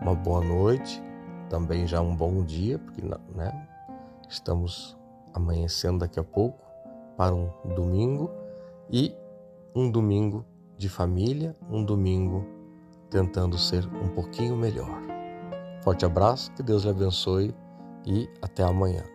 Uma 0.00 0.14
boa 0.14 0.42
noite, 0.42 1.02
também 1.48 1.86
já 1.86 2.00
um 2.00 2.16
bom 2.16 2.42
dia, 2.44 2.78
porque 2.78 3.02
né, 3.34 3.68
estamos 4.28 4.98
amanhecendo 5.32 5.98
daqui 5.98 6.18
a 6.18 6.24
pouco 6.24 6.58
para 7.16 7.34
um 7.34 7.50
domingo 7.74 8.30
e 8.90 9.14
um 9.74 9.90
domingo 9.90 10.44
de 10.76 10.88
família, 10.88 11.56
um 11.70 11.84
domingo 11.84 12.44
tentando 13.10 13.56
ser 13.56 13.86
um 13.86 14.08
pouquinho 14.08 14.56
melhor. 14.56 15.00
Forte 15.82 16.04
abraço, 16.04 16.52
que 16.52 16.62
Deus 16.62 16.82
lhe 16.84 16.90
abençoe 16.90 17.54
e 18.06 18.28
até 18.40 18.64
amanhã. 18.64 19.11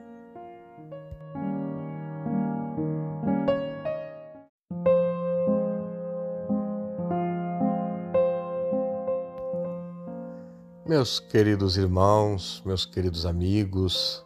Meus 10.87 11.19
queridos 11.19 11.75
irmãos, 11.75 12.63
meus 12.65 12.85
queridos 12.85 13.25
amigos, 13.25 14.25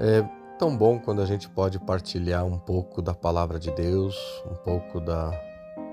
é 0.00 0.22
tão 0.58 0.74
bom 0.74 0.98
quando 0.98 1.20
a 1.20 1.26
gente 1.26 1.46
pode 1.46 1.78
partilhar 1.78 2.42
um 2.42 2.58
pouco 2.58 3.02
da 3.02 3.12
palavra 3.12 3.58
de 3.58 3.70
Deus, 3.72 4.16
um 4.50 4.54
pouco 4.54 4.98
da, 4.98 5.30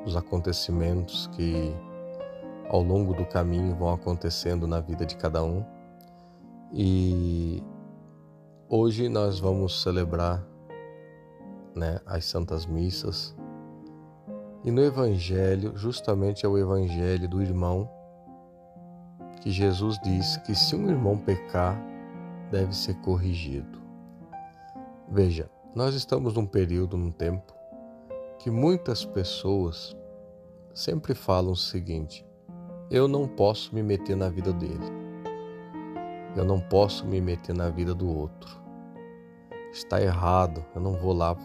dos 0.05 0.15
acontecimentos 0.15 1.27
que 1.33 1.75
ao 2.69 2.81
longo 2.81 3.13
do 3.13 3.25
caminho 3.25 3.75
vão 3.75 3.93
acontecendo 3.93 4.65
na 4.65 4.79
vida 4.79 5.05
de 5.05 5.17
cada 5.17 5.43
um. 5.43 5.65
E 6.71 7.61
hoje 8.69 9.09
nós 9.09 9.39
vamos 9.41 9.81
celebrar 9.81 10.41
né, 11.75 11.99
as 12.05 12.23
Santas 12.23 12.65
Missas. 12.65 13.35
E 14.63 14.71
no 14.71 14.81
Evangelho, 14.81 15.75
justamente 15.75 16.45
é 16.45 16.47
o 16.47 16.57
Evangelho 16.57 17.27
do 17.27 17.41
irmão, 17.41 17.89
que 19.43 19.51
Jesus 19.51 19.99
diz 19.99 20.37
que 20.37 20.55
se 20.55 20.75
um 20.75 20.89
irmão 20.89 21.17
pecar, 21.17 21.77
deve 22.49 22.73
ser 22.75 22.95
corrigido. 23.01 23.81
Veja, 25.09 25.49
nós 25.75 25.93
estamos 25.93 26.33
num 26.33 26.45
período, 26.45 26.95
num 26.95 27.11
tempo, 27.11 27.53
que 28.39 28.49
muitas 28.49 29.03
pessoas 29.03 29.95
sempre 30.73 31.13
falam 31.13 31.51
o 31.51 31.57
seguinte: 31.57 32.25
eu 32.89 33.07
não 33.07 33.27
posso 33.27 33.75
me 33.75 33.83
meter 33.83 34.15
na 34.15 34.29
vida 34.29 34.53
dele, 34.53 34.91
eu 36.35 36.45
não 36.45 36.59
posso 36.59 37.05
me 37.05 37.19
meter 37.19 37.53
na 37.53 37.69
vida 37.69 37.93
do 37.93 38.07
outro. 38.07 38.63
Está 39.73 40.01
errado, 40.01 40.63
eu 40.73 40.81
não 40.81 40.93
vou 40.93 41.13
lá 41.13 41.35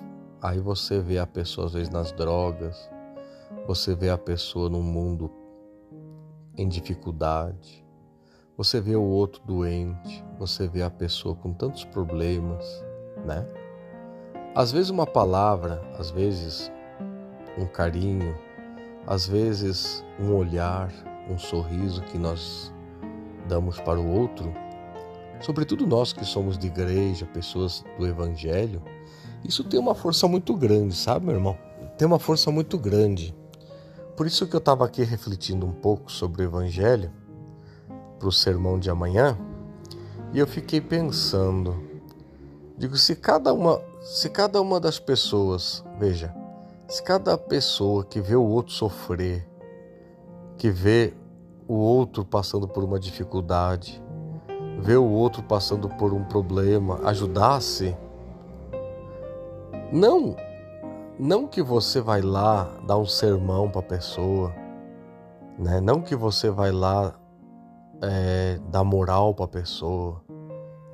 Aí 0.41 0.61
você 0.61 1.01
vê 1.01 1.19
a 1.19 1.27
pessoa 1.27 1.67
às 1.67 1.73
vezes 1.73 1.91
nas 1.91 2.13
drogas, 2.13 2.89
você 3.67 3.93
vê 3.93 4.09
a 4.09 4.17
pessoa 4.17 4.71
num 4.71 4.83
mundo 4.83 5.29
em 6.57 6.69
dificuldade, 6.69 7.85
você 8.59 8.81
vê 8.81 8.97
o 8.97 9.05
outro 9.05 9.41
doente, 9.47 10.25
você 10.37 10.67
vê 10.67 10.83
a 10.83 10.91
pessoa 10.91 11.37
com 11.37 11.53
tantos 11.53 11.85
problemas, 11.85 12.67
né? 13.25 13.47
Às 14.53 14.73
vezes 14.73 14.91
uma 14.91 15.07
palavra, 15.07 15.81
às 15.97 16.11
vezes 16.11 16.69
um 17.57 17.67
carinho, 17.67 18.37
às 19.07 19.29
vezes 19.29 20.05
um 20.19 20.35
olhar, 20.35 20.93
um 21.31 21.39
sorriso 21.39 22.03
que 22.03 22.19
nós 22.19 22.75
damos 23.49 23.79
para 23.79 24.01
o 24.01 24.11
outro, 24.11 24.53
sobretudo 25.41 25.87
nós 25.87 26.13
que 26.13 26.25
somos 26.25 26.59
de 26.59 26.67
igreja, 26.67 27.27
pessoas 27.27 27.85
do 27.97 28.05
evangelho, 28.05 28.83
isso 29.45 29.63
tem 29.63 29.79
uma 29.79 29.95
força 29.95 30.27
muito 30.27 30.53
grande, 30.57 30.97
sabe, 30.97 31.27
meu 31.27 31.37
irmão? 31.37 31.57
Tem 31.97 32.09
uma 32.09 32.19
força 32.19 32.51
muito 32.51 32.77
grande. 32.77 33.33
Por 34.17 34.27
isso 34.27 34.49
que 34.49 34.57
eu 34.57 34.59
estava 34.59 34.85
aqui 34.85 35.05
refletindo 35.05 35.65
um 35.65 35.73
pouco 35.73 36.11
sobre 36.11 36.43
o 36.43 36.45
Evangelho 36.45 37.13
para 38.19 38.29
o 38.29 38.33
sermão 38.33 38.79
de 38.79 38.91
amanhã 38.91 39.39
e 40.33 40.39
eu 40.39 40.47
fiquei 40.47 40.81
pensando, 40.81 41.77
digo 42.77 42.97
se 42.97 43.17
cada 43.17 43.53
uma, 43.53 43.81
se 44.03 44.29
cada 44.29 44.61
uma 44.61 44.79
das 44.79 44.99
pessoas, 44.99 45.85
veja, 45.99 46.35
se 46.87 47.03
cada 47.03 47.37
pessoa 47.39 48.05
que 48.05 48.21
vê 48.21 48.37
o 48.37 48.45
outro 48.45 48.75
sofrer, 48.75 49.49
que 50.57 50.71
vê 50.71 51.15
o 51.67 51.75
outro 51.75 52.25
passando 52.25 52.69
por 52.69 52.85
uma 52.85 53.01
dificuldade, 53.01 54.03
vê 54.81 54.97
o 54.97 55.09
outro 55.09 55.43
passando 55.43 55.89
por 55.89 56.13
um 56.13 56.25
problema, 56.25 57.01
ajudasse 57.05 57.97
não, 59.91 60.37
não 61.19 61.47
que 61.47 61.63
você 61.63 62.03
vai 62.03 62.21
lá 62.21 62.71
dar 62.87 62.99
um 62.99 63.07
sermão 63.07 63.71
para 63.71 63.81
a 63.81 63.85
pessoa, 63.85 64.55
né? 65.59 65.81
Não 65.81 66.03
que 66.03 66.15
você 66.15 66.51
vai 66.51 66.71
lá 66.71 67.15
é, 68.03 68.59
dar 68.71 68.85
moral 68.85 69.35
para 69.35 69.45
a 69.45 69.49
pessoa. 69.49 70.23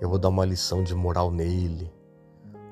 Eu 0.00 0.08
vou 0.08 0.18
dar 0.18 0.28
uma 0.28 0.44
lição 0.44 0.82
de 0.82 0.94
moral 0.94 1.30
nele, 1.30 1.92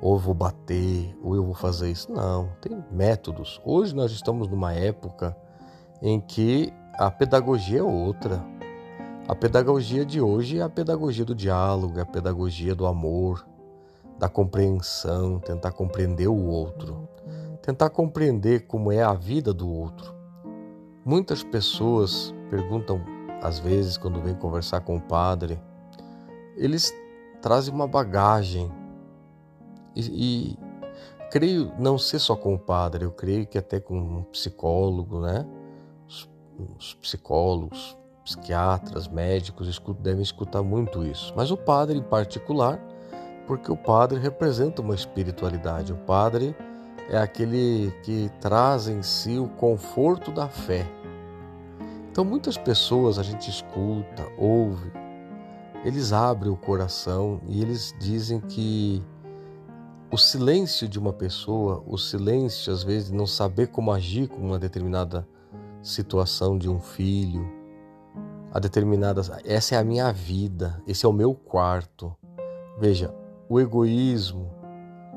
ou 0.00 0.14
eu 0.14 0.18
vou 0.18 0.34
bater, 0.34 1.16
ou 1.22 1.34
eu 1.34 1.44
vou 1.44 1.54
fazer 1.54 1.90
isso. 1.90 2.12
Não, 2.12 2.50
tem 2.60 2.84
métodos. 2.90 3.60
Hoje 3.64 3.94
nós 3.94 4.12
estamos 4.12 4.48
numa 4.48 4.72
época 4.72 5.36
em 6.00 6.20
que 6.20 6.72
a 6.94 7.10
pedagogia 7.10 7.80
é 7.80 7.82
outra. 7.82 8.44
A 9.28 9.34
pedagogia 9.34 10.04
de 10.04 10.20
hoje 10.20 10.58
é 10.58 10.62
a 10.62 10.68
pedagogia 10.68 11.24
do 11.24 11.34
diálogo, 11.34 11.98
é 11.98 12.02
a 12.02 12.06
pedagogia 12.06 12.74
do 12.74 12.86
amor, 12.86 13.46
da 14.18 14.28
compreensão, 14.28 15.38
tentar 15.38 15.72
compreender 15.72 16.28
o 16.28 16.46
outro, 16.46 17.08
tentar 17.62 17.90
compreender 17.90 18.66
como 18.66 18.90
é 18.90 19.02
a 19.02 19.14
vida 19.14 19.54
do 19.54 19.70
outro. 19.70 20.14
Muitas 21.04 21.42
pessoas 21.42 22.34
perguntam, 22.50 23.00
às 23.42 23.58
vezes, 23.58 23.98
quando 23.98 24.20
vêm 24.20 24.34
conversar 24.34 24.80
com 24.82 24.96
o 24.96 25.00
padre, 25.00 25.60
eles 26.56 26.94
trazem 27.40 27.74
uma 27.74 27.88
bagagem. 27.88 28.70
E, 29.96 30.54
e 30.54 30.58
creio 31.30 31.72
não 31.76 31.98
ser 31.98 32.20
só 32.20 32.36
com 32.36 32.54
o 32.54 32.58
padre, 32.58 33.04
eu 33.04 33.10
creio 33.10 33.44
que 33.46 33.58
até 33.58 33.80
com 33.80 33.98
um 33.98 34.22
psicólogo, 34.22 35.20
né? 35.20 35.44
Os, 36.06 36.30
os 36.78 36.94
psicólogos, 36.94 37.98
psiquiatras, 38.24 39.08
médicos 39.08 39.82
devem 39.98 40.22
escutar 40.22 40.62
muito 40.62 41.02
isso. 41.02 41.32
Mas 41.36 41.50
o 41.50 41.56
padre, 41.56 41.98
em 41.98 42.02
particular, 42.02 42.80
porque 43.46 43.72
o 43.72 43.76
padre 43.76 44.20
representa 44.20 44.80
uma 44.80 44.94
espiritualidade. 44.94 45.92
O 45.92 45.96
padre 45.96 46.54
é 47.10 47.18
aquele 47.18 47.92
que 48.04 48.30
traz 48.40 48.86
em 48.86 49.02
si 49.02 49.36
o 49.36 49.48
conforto 49.48 50.30
da 50.30 50.48
fé. 50.48 50.86
Então, 52.12 52.26
muitas 52.26 52.58
pessoas 52.58 53.18
a 53.18 53.22
gente 53.22 53.48
escuta, 53.48 54.30
ouve, 54.36 54.92
eles 55.82 56.12
abrem 56.12 56.52
o 56.52 56.56
coração 56.58 57.40
e 57.48 57.62
eles 57.62 57.96
dizem 57.98 58.38
que 58.38 59.02
o 60.10 60.18
silêncio 60.18 60.86
de 60.86 60.98
uma 60.98 61.14
pessoa, 61.14 61.82
o 61.86 61.96
silêncio 61.96 62.70
às 62.70 62.82
vezes 62.82 63.08
de 63.08 63.16
não 63.16 63.26
saber 63.26 63.68
como 63.68 63.90
agir 63.90 64.28
com 64.28 64.42
uma 64.42 64.58
determinada 64.58 65.26
situação 65.82 66.58
de 66.58 66.68
um 66.68 66.78
filho, 66.78 67.50
a 68.52 68.58
determinadas, 68.58 69.30
essa 69.42 69.76
é 69.76 69.78
a 69.78 69.84
minha 69.84 70.12
vida, 70.12 70.82
esse 70.86 71.06
é 71.06 71.08
o 71.08 71.14
meu 71.14 71.34
quarto. 71.34 72.14
Veja, 72.78 73.14
o 73.48 73.58
egoísmo, 73.58 74.52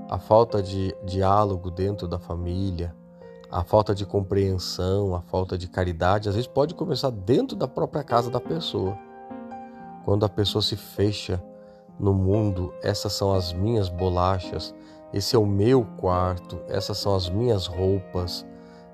a 0.09 0.17
falta 0.17 0.63
de 0.63 0.95
diálogo 1.03 1.69
dentro 1.69 2.07
da 2.07 2.17
família, 2.17 2.95
a 3.51 3.63
falta 3.63 3.93
de 3.93 4.05
compreensão, 4.05 5.15
a 5.15 5.21
falta 5.21 5.57
de 5.57 5.67
caridade, 5.67 6.29
às 6.29 6.35
vezes 6.35 6.47
pode 6.47 6.73
começar 6.73 7.09
dentro 7.09 7.55
da 7.55 7.67
própria 7.67 8.03
casa 8.03 8.29
da 8.29 8.39
pessoa. 8.39 8.97
Quando 10.03 10.25
a 10.25 10.29
pessoa 10.29 10.61
se 10.61 10.75
fecha 10.75 11.43
no 11.99 12.13
mundo, 12.13 12.73
essas 12.81 13.13
são 13.13 13.33
as 13.33 13.53
minhas 13.53 13.89
bolachas, 13.89 14.73
esse 15.13 15.35
é 15.35 15.39
o 15.39 15.45
meu 15.45 15.85
quarto, 15.97 16.59
essas 16.67 16.97
são 16.97 17.15
as 17.15 17.29
minhas 17.29 17.67
roupas, 17.67 18.45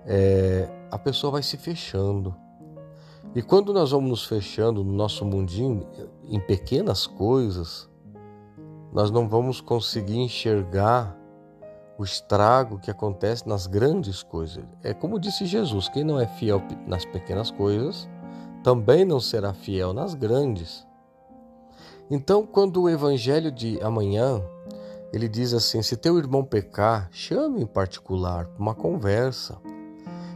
é, 0.06 0.70
a 0.92 0.98
pessoa 0.98 1.32
vai 1.32 1.44
se 1.44 1.58
fechando. 1.58 2.36
E 3.34 3.42
quando 3.42 3.74
nós 3.74 3.92
vamos 3.92 4.10
nos 4.10 4.26
fechando 4.26 4.84
no 4.84 4.92
nosso 4.92 5.24
mundinho, 5.26 5.88
em 6.24 6.40
pequenas 6.40 7.08
coisas, 7.08 7.90
nós 8.92 9.10
não 9.10 9.28
vamos 9.28 9.62
conseguir 9.62 10.20
enxergar 10.20 11.18
o 12.02 12.04
estrago 12.04 12.80
que 12.80 12.90
acontece 12.90 13.48
nas 13.48 13.68
grandes 13.68 14.24
coisas. 14.24 14.64
É 14.82 14.94
como 14.94 15.20
disse 15.20 15.46
Jesus: 15.46 15.88
quem 15.88 16.04
não 16.04 16.20
é 16.20 16.26
fiel 16.26 16.62
nas 16.88 17.06
pequenas 17.06 17.52
coisas, 17.52 18.10
também 18.64 19.06
não 19.06 19.20
será 19.20 19.54
fiel 19.54 19.94
nas 19.94 20.16
grandes. 20.16 20.86
Então, 22.10 22.46
quando 22.46 22.82
o 22.82 22.90
evangelho 22.90 23.52
de 23.52 23.80
amanhã 23.82 24.42
ele 25.14 25.28
diz 25.28 25.54
assim: 25.54 25.84
se 25.84 25.96
teu 25.96 26.18
irmão 26.18 26.44
pecar, 26.44 27.08
chame 27.12 27.62
em 27.62 27.68
particular 27.68 28.50
uma 28.58 28.74
conversa. 28.74 29.58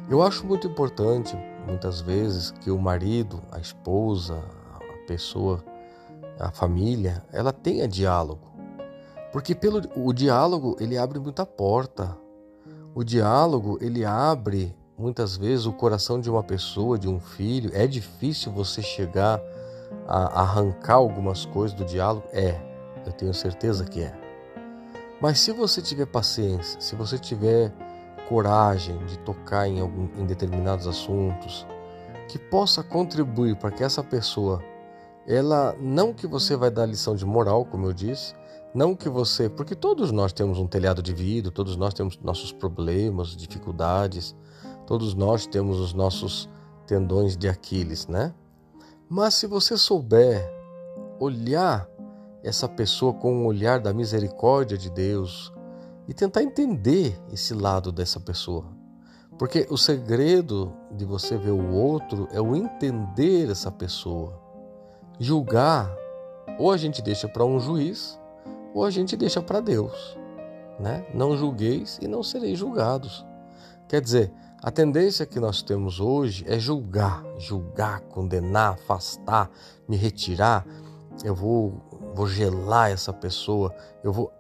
Eu 0.08 0.22
acho 0.22 0.46
muito 0.46 0.68
importante, 0.68 1.36
muitas 1.68 2.00
vezes, 2.00 2.52
que 2.52 2.70
o 2.70 2.80
marido, 2.80 3.42
a 3.52 3.60
esposa, 3.60 4.38
a 4.72 5.08
pessoa 5.08 5.64
a 6.40 6.52
família, 6.52 7.24
ela 7.32 7.54
tenha 7.54 7.88
diálogo. 7.88 8.45
Porque 9.36 9.54
pelo 9.54 9.82
o 9.98 10.14
diálogo, 10.14 10.78
ele 10.80 10.98
abre 10.98 11.20
muita 11.20 11.46
porta. 11.46 12.18
O 12.96 13.04
diálogo, 13.04 13.78
ele 13.82 14.06
abre 14.06 14.74
muitas 14.98 15.36
vezes 15.36 15.66
o 15.66 15.74
coração 15.74 16.22
de 16.22 16.30
uma 16.30 16.42
pessoa, 16.42 16.98
de 16.98 17.10
um 17.10 17.20
filho. 17.20 17.70
É 17.74 17.86
difícil 17.86 18.50
você 18.50 18.82
chegar 18.82 19.42
a 20.08 20.40
arrancar 20.40 20.94
algumas 20.94 21.46
coisas 21.46 21.76
do 21.76 21.84
diálogo? 21.84 22.26
É, 22.32 22.58
eu 23.06 23.12
tenho 23.12 23.34
certeza 23.34 23.84
que 23.84 24.04
é. 24.04 24.18
Mas 25.20 25.42
se 25.42 25.52
você 25.52 25.82
tiver 25.82 26.06
paciência, 26.06 26.80
se 26.80 26.96
você 26.96 27.20
tiver 27.20 27.74
coragem 28.30 28.98
de 29.06 29.20
tocar 29.20 29.68
em, 29.68 29.82
algum, 29.82 30.08
em 30.18 30.26
determinados 30.26 30.88
assuntos, 30.88 31.68
que 32.30 32.40
possa 32.40 32.82
contribuir 32.82 33.58
para 33.58 33.70
que 33.70 33.84
essa 33.84 34.02
pessoa 34.02 34.64
ela 35.28 35.76
não 35.78 36.14
que 36.14 36.26
você 36.26 36.56
vai 36.56 36.72
dar 36.72 36.86
lição 36.86 37.18
de 37.18 37.26
moral, 37.26 37.66
como 37.66 37.86
eu 37.86 37.92
disse, 37.92 38.34
não 38.76 38.96
que 38.96 39.10
você, 39.10 39.50
porque 39.50 39.74
todos 39.74 40.12
nós 40.12 40.34
temos 40.34 40.60
um 40.60 40.68
telhado 40.68 41.02
de 41.02 41.14
vidro, 41.14 41.52
todos 41.52 41.76
nós 41.78 41.94
temos 41.94 42.20
nossos 42.22 42.52
problemas, 42.52 43.36
dificuldades, 43.36 44.36
todos 44.86 45.16
nós 45.16 45.48
temos 45.48 45.80
os 45.80 45.94
nossos 45.94 46.50
tendões 46.86 47.38
de 47.38 47.48
Aquiles, 47.48 48.08
né? 48.08 48.34
Mas 49.10 49.36
se 49.36 49.48
você 49.48 49.78
souber 49.78 50.48
olhar 51.20 51.88
essa 52.44 52.68
pessoa 52.68 53.14
com 53.14 53.44
o 53.44 53.46
olhar 53.48 53.80
da 53.80 53.94
misericórdia 53.94 54.78
de 54.78 54.90
Deus 54.90 55.52
e 56.08 56.14
tentar 56.14 56.44
entender 56.44 57.20
esse 57.32 57.54
lado 57.54 57.92
dessa 57.92 58.20
pessoa, 58.20 58.66
porque 59.40 59.66
o 59.70 59.78
segredo 59.78 60.72
de 60.92 61.06
você 61.06 61.38
ver 61.38 61.52
o 61.52 61.72
outro 61.72 62.28
é 62.32 62.40
o 62.40 62.56
entender 62.56 63.50
essa 63.50 63.72
pessoa 63.72 64.46
Julgar 65.20 65.90
ou 66.60 66.72
a 66.72 66.78
gente 66.78 67.02
deixa 67.02 67.28
para 67.28 67.46
um 67.46 67.60
juiz, 67.60 68.20
ou 68.76 68.84
a 68.84 68.92
gente 68.92 69.16
deixa 69.16 69.42
para 69.42 69.62
Deus. 69.62 70.20
Né? 70.78 71.08
Não 71.14 71.38
julgueis 71.38 71.98
e 72.02 72.08
não 72.08 72.22
sereis 72.22 72.60
julgados. 72.60 73.26
Quer 73.88 74.02
dizer, 74.02 74.34
a 74.62 74.70
tendência 74.70 75.26
que 75.26 75.40
nós 75.40 75.62
temos 75.62 76.02
hoje 76.02 76.44
é 76.46 76.60
julgar, 76.60 77.24
julgar, 77.38 78.02
condenar, 78.02 78.74
afastar, 78.74 79.50
me 79.88 79.96
retirar. 79.96 80.66
Eu 81.24 81.34
vou, 81.34 81.82
vou 82.14 82.28
gelar 82.28 82.92
essa 82.92 83.14
pessoa. 83.14 83.74
Eu 84.04 84.12
vou, 84.12 84.34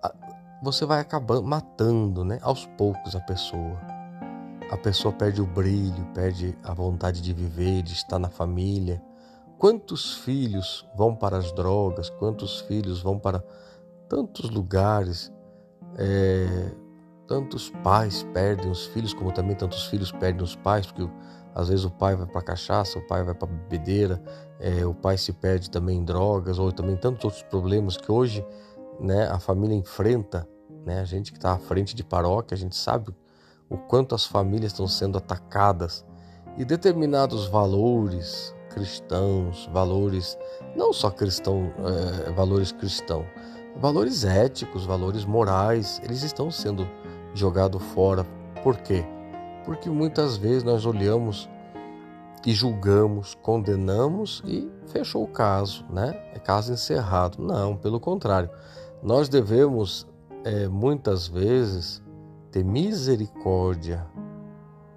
você 0.61 0.85
vai 0.85 0.99
acabando 0.99 1.43
matando, 1.43 2.25
né? 2.25 2.37
Aos 2.41 2.65
poucos 2.77 3.15
a 3.15 3.21
pessoa. 3.21 3.79
A 4.69 4.75
pessoa 4.75 5.13
perde 5.13 5.41
o 5.41 5.45
brilho, 5.45 6.05
perde 6.13 6.57
a 6.63 6.73
vontade 6.73 7.21
de 7.21 7.31
viver, 7.31 7.83
de 7.83 7.93
estar 7.93 8.19
na 8.19 8.29
família. 8.29 9.01
Quantos 9.57 10.17
filhos 10.17 10.85
vão 10.97 11.15
para 11.15 11.37
as 11.37 11.53
drogas? 11.53 12.09
Quantos 12.09 12.59
filhos 12.61 13.01
vão 13.01 13.17
para 13.17 13.41
tantos 14.07 14.49
lugares? 14.49 15.31
É, 15.97 16.71
Tantos 17.27 17.71
pais 17.83 18.23
perdem 18.33 18.69
os 18.69 18.85
filhos, 18.85 19.13
como 19.13 19.31
também 19.31 19.55
tantos 19.55 19.87
filhos 19.87 20.11
perdem 20.11 20.43
os 20.43 20.55
pais, 20.55 20.85
porque 20.85 21.09
às 21.55 21.69
vezes 21.69 21.83
o 21.83 21.89
pai 21.89 22.15
vai 22.15 22.27
para 22.27 22.41
cachaça, 22.41 22.99
o 22.99 23.07
pai 23.07 23.23
vai 23.23 23.33
para 23.33 23.47
bebedeira, 23.47 24.21
é, 24.59 24.85
o 24.85 24.93
pai 24.93 25.17
se 25.17 25.33
perde 25.33 25.71
também 25.71 25.97
em 25.97 26.03
drogas, 26.03 26.59
ou 26.59 26.71
também 26.71 26.95
tantos 26.95 27.25
outros 27.25 27.43
problemas 27.43 27.97
que 27.97 28.11
hoje 28.11 28.45
né, 28.99 29.27
a 29.27 29.39
família 29.39 29.75
enfrenta. 29.75 30.47
Né? 30.85 30.99
A 30.99 31.03
gente 31.03 31.31
que 31.31 31.39
está 31.39 31.53
à 31.53 31.57
frente 31.57 31.95
de 31.95 32.03
paróquia, 32.03 32.53
a 32.53 32.57
gente 32.57 32.75
sabe 32.75 33.11
o 33.69 33.77
quanto 33.77 34.13
as 34.13 34.25
famílias 34.25 34.71
estão 34.71 34.87
sendo 34.87 35.17
atacadas 35.17 36.05
e 36.57 36.63
determinados 36.63 37.47
valores 37.47 38.53
cristãos, 38.69 39.67
valores 39.73 40.37
não 40.75 40.93
só 40.93 41.09
cristão, 41.09 41.73
é, 42.27 42.31
valores 42.33 42.71
cristãos, 42.71 43.25
valores 43.79 44.23
éticos, 44.23 44.85
valores 44.85 45.25
morais, 45.25 46.01
eles 46.03 46.23
estão 46.23 46.49
sendo 46.49 46.87
jogado 47.33 47.79
fora. 47.79 48.25
Por 48.63 48.77
quê? 48.77 49.05
Porque 49.65 49.89
muitas 49.89 50.37
vezes 50.37 50.63
nós 50.63 50.85
olhamos 50.85 51.49
e 52.45 52.53
julgamos, 52.53 53.35
condenamos 53.41 54.41
e 54.45 54.69
fechou 54.87 55.23
o 55.23 55.27
caso, 55.27 55.83
né? 55.89 56.13
É 56.33 56.39
caso 56.39 56.71
encerrado. 56.71 57.41
Não, 57.41 57.75
pelo 57.75 57.99
contrário. 57.99 58.49
Nós 59.01 59.27
devemos, 59.27 60.07
é, 60.43 60.67
muitas 60.67 61.27
vezes, 61.27 62.03
ter 62.51 62.63
misericórdia. 62.63 64.05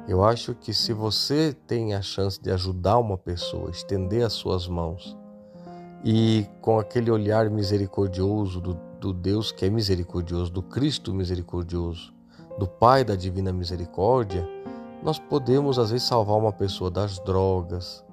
Eu 0.07 0.25
acho 0.25 0.55
que 0.55 0.73
se 0.73 0.93
você 0.93 1.55
tem 1.67 1.95
a 1.95 2.03
chance 2.03 2.41
de 2.41 2.51
ajudar 2.51 2.99
uma 2.99 3.19
pessoa, 3.19 3.71
estender 3.71 4.25
as 4.25 4.35
suas 4.35 4.69
mãos 4.69 5.17
e 6.05 6.47
com 6.61 6.79
aquele 6.79 7.11
olhar 7.11 7.51
misericordioso 7.51 8.61
do, 8.61 8.75
do 9.01 9.13
Deus 9.13 9.53
que 9.53 9.65
é 9.65 9.71
misericordioso, 9.71 10.51
do 10.51 10.63
Cristo 10.63 11.13
misericordioso, 11.13 12.13
do 12.59 12.67
Pai 12.67 13.05
da 13.05 13.15
Divina 13.15 13.53
Misericórdia, 13.53 14.47
nós 15.03 15.19
podemos 15.19 15.79
às 15.79 15.91
vezes 15.91 16.07
salvar 16.07 16.37
uma 16.37 16.53
pessoa 16.53 16.91
das 16.91 17.19
drogas, 17.21 18.05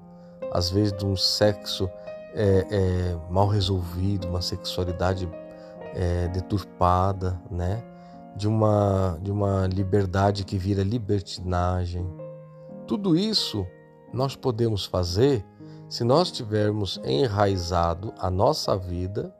às 0.52 0.70
vezes 0.70 0.92
de 0.92 1.04
um 1.04 1.16
sexo 1.16 1.90
é, 2.34 2.66
é, 2.70 3.18
mal 3.30 3.48
resolvido, 3.48 4.28
uma 4.28 4.42
sexualidade 4.42 5.28
é, 5.94 6.28
deturpada, 6.28 7.40
né? 7.50 7.82
De 8.36 8.46
uma, 8.46 9.18
de 9.22 9.30
uma 9.30 9.66
liberdade 9.66 10.44
que 10.44 10.58
vira 10.58 10.82
libertinagem. 10.82 12.06
Tudo 12.86 13.16
isso 13.16 13.66
nós 14.12 14.36
podemos 14.36 14.84
fazer 14.84 15.42
se 15.88 16.02
nós 16.02 16.32
tivermos 16.32 17.00
enraizado 17.04 18.12
a 18.18 18.30
nossa 18.30 18.76
vida 18.76 19.34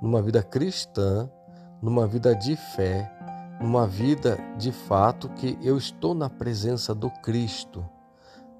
numa 0.00 0.22
vida 0.22 0.42
cristã, 0.42 1.28
numa 1.82 2.06
vida 2.06 2.34
de 2.34 2.56
fé, 2.56 3.10
uma 3.60 3.86
vida 3.86 4.38
de 4.56 4.70
fato 4.70 5.28
que 5.30 5.58
eu 5.62 5.76
estou 5.76 6.14
na 6.14 6.30
presença 6.30 6.94
do 6.94 7.10
Cristo, 7.10 7.84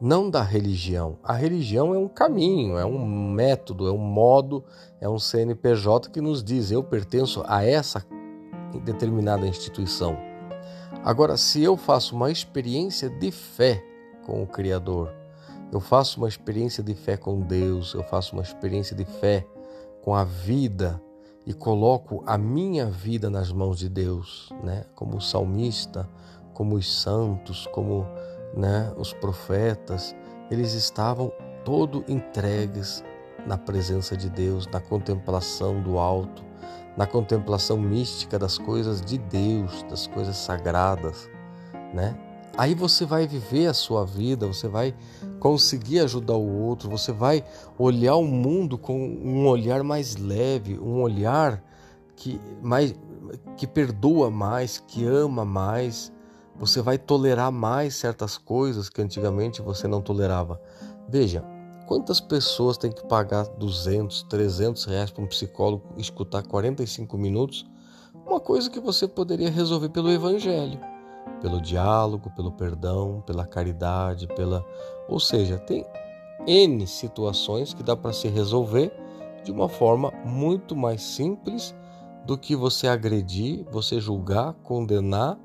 não 0.00 0.28
da 0.28 0.42
religião. 0.42 1.18
A 1.22 1.32
religião 1.32 1.94
é 1.94 1.98
um 1.98 2.08
caminho, 2.08 2.76
é 2.76 2.84
um 2.84 2.98
método, 3.30 3.86
é 3.86 3.92
um 3.92 3.98
modo, 3.98 4.64
é 5.00 5.08
um 5.08 5.18
CNPJ 5.18 6.10
que 6.10 6.20
nos 6.20 6.42
diz 6.42 6.70
eu 6.70 6.82
pertenço 6.82 7.42
a 7.46 7.64
essa 7.64 8.04
determinada 8.84 9.46
instituição. 9.46 10.16
Agora, 11.04 11.36
se 11.36 11.62
eu 11.62 11.76
faço 11.76 12.14
uma 12.14 12.30
experiência 12.30 13.08
de 13.08 13.30
fé 13.30 13.82
com 14.26 14.42
o 14.42 14.46
Criador, 14.46 15.19
eu 15.72 15.80
faço 15.80 16.18
uma 16.18 16.28
experiência 16.28 16.82
de 16.82 16.94
fé 16.94 17.16
com 17.16 17.40
Deus, 17.40 17.94
eu 17.94 18.02
faço 18.02 18.34
uma 18.34 18.42
experiência 18.42 18.94
de 18.94 19.04
fé 19.04 19.46
com 20.02 20.14
a 20.14 20.24
vida, 20.24 21.00
e 21.46 21.52
coloco 21.52 22.22
a 22.26 22.36
minha 22.36 22.86
vida 22.86 23.30
nas 23.30 23.50
mãos 23.50 23.78
de 23.78 23.88
Deus, 23.88 24.50
né? 24.62 24.84
Como 24.94 25.20
salmista, 25.20 26.08
como 26.52 26.76
os 26.76 27.00
santos, 27.02 27.66
como 27.72 28.06
né, 28.54 28.92
os 28.96 29.12
profetas, 29.12 30.14
eles 30.50 30.74
estavam 30.74 31.32
todo 31.64 32.04
entregues 32.08 33.02
na 33.46 33.56
presença 33.56 34.16
de 34.16 34.28
Deus, 34.28 34.66
na 34.66 34.80
contemplação 34.80 35.82
do 35.82 35.98
alto, 35.98 36.44
na 36.96 37.06
contemplação 37.06 37.78
mística 37.78 38.38
das 38.38 38.58
coisas 38.58 39.00
de 39.00 39.16
Deus, 39.16 39.82
das 39.84 40.06
coisas 40.06 40.36
sagradas, 40.36 41.30
né? 41.94 42.14
Aí 42.60 42.74
você 42.74 43.06
vai 43.06 43.26
viver 43.26 43.68
a 43.68 43.72
sua 43.72 44.04
vida, 44.04 44.46
você 44.46 44.68
vai 44.68 44.94
conseguir 45.38 46.00
ajudar 46.00 46.34
o 46.34 46.62
outro, 46.62 46.90
você 46.90 47.10
vai 47.10 47.42
olhar 47.78 48.16
o 48.16 48.26
mundo 48.26 48.76
com 48.76 49.02
um 49.02 49.46
olhar 49.46 49.82
mais 49.82 50.16
leve, 50.16 50.78
um 50.78 51.00
olhar 51.00 51.64
que 52.14 52.38
mais 52.62 52.94
que 53.56 53.66
perdoa 53.66 54.30
mais, 54.30 54.76
que 54.76 55.06
ama 55.06 55.42
mais. 55.42 56.12
Você 56.54 56.82
vai 56.82 56.98
tolerar 56.98 57.50
mais 57.50 57.94
certas 57.94 58.36
coisas 58.36 58.90
que 58.90 59.00
antigamente 59.00 59.62
você 59.62 59.88
não 59.88 60.02
tolerava. 60.02 60.60
Veja, 61.08 61.42
quantas 61.86 62.20
pessoas 62.20 62.76
têm 62.76 62.92
que 62.92 63.06
pagar 63.06 63.44
200, 63.56 64.24
300 64.24 64.84
reais 64.84 65.10
para 65.10 65.24
um 65.24 65.26
psicólogo 65.26 65.94
escutar 65.96 66.42
45 66.42 67.16
minutos? 67.16 67.64
Uma 68.26 68.38
coisa 68.38 68.68
que 68.68 68.78
você 68.78 69.08
poderia 69.08 69.50
resolver 69.50 69.88
pelo 69.88 70.10
evangelho 70.10 70.89
pelo 71.40 71.60
diálogo, 71.60 72.30
pelo 72.30 72.52
perdão, 72.52 73.22
pela 73.26 73.46
caridade, 73.46 74.26
pela, 74.28 74.64
ou 75.08 75.18
seja, 75.18 75.58
tem 75.58 75.84
N 76.46 76.86
situações 76.86 77.74
que 77.74 77.82
dá 77.82 77.96
para 77.96 78.12
se 78.12 78.28
resolver 78.28 78.92
de 79.44 79.50
uma 79.50 79.68
forma 79.68 80.12
muito 80.24 80.76
mais 80.76 81.02
simples 81.02 81.74
do 82.26 82.36
que 82.36 82.54
você 82.54 82.86
agredir, 82.86 83.64
você 83.70 84.00
julgar, 84.00 84.54
condenar. 84.62 85.38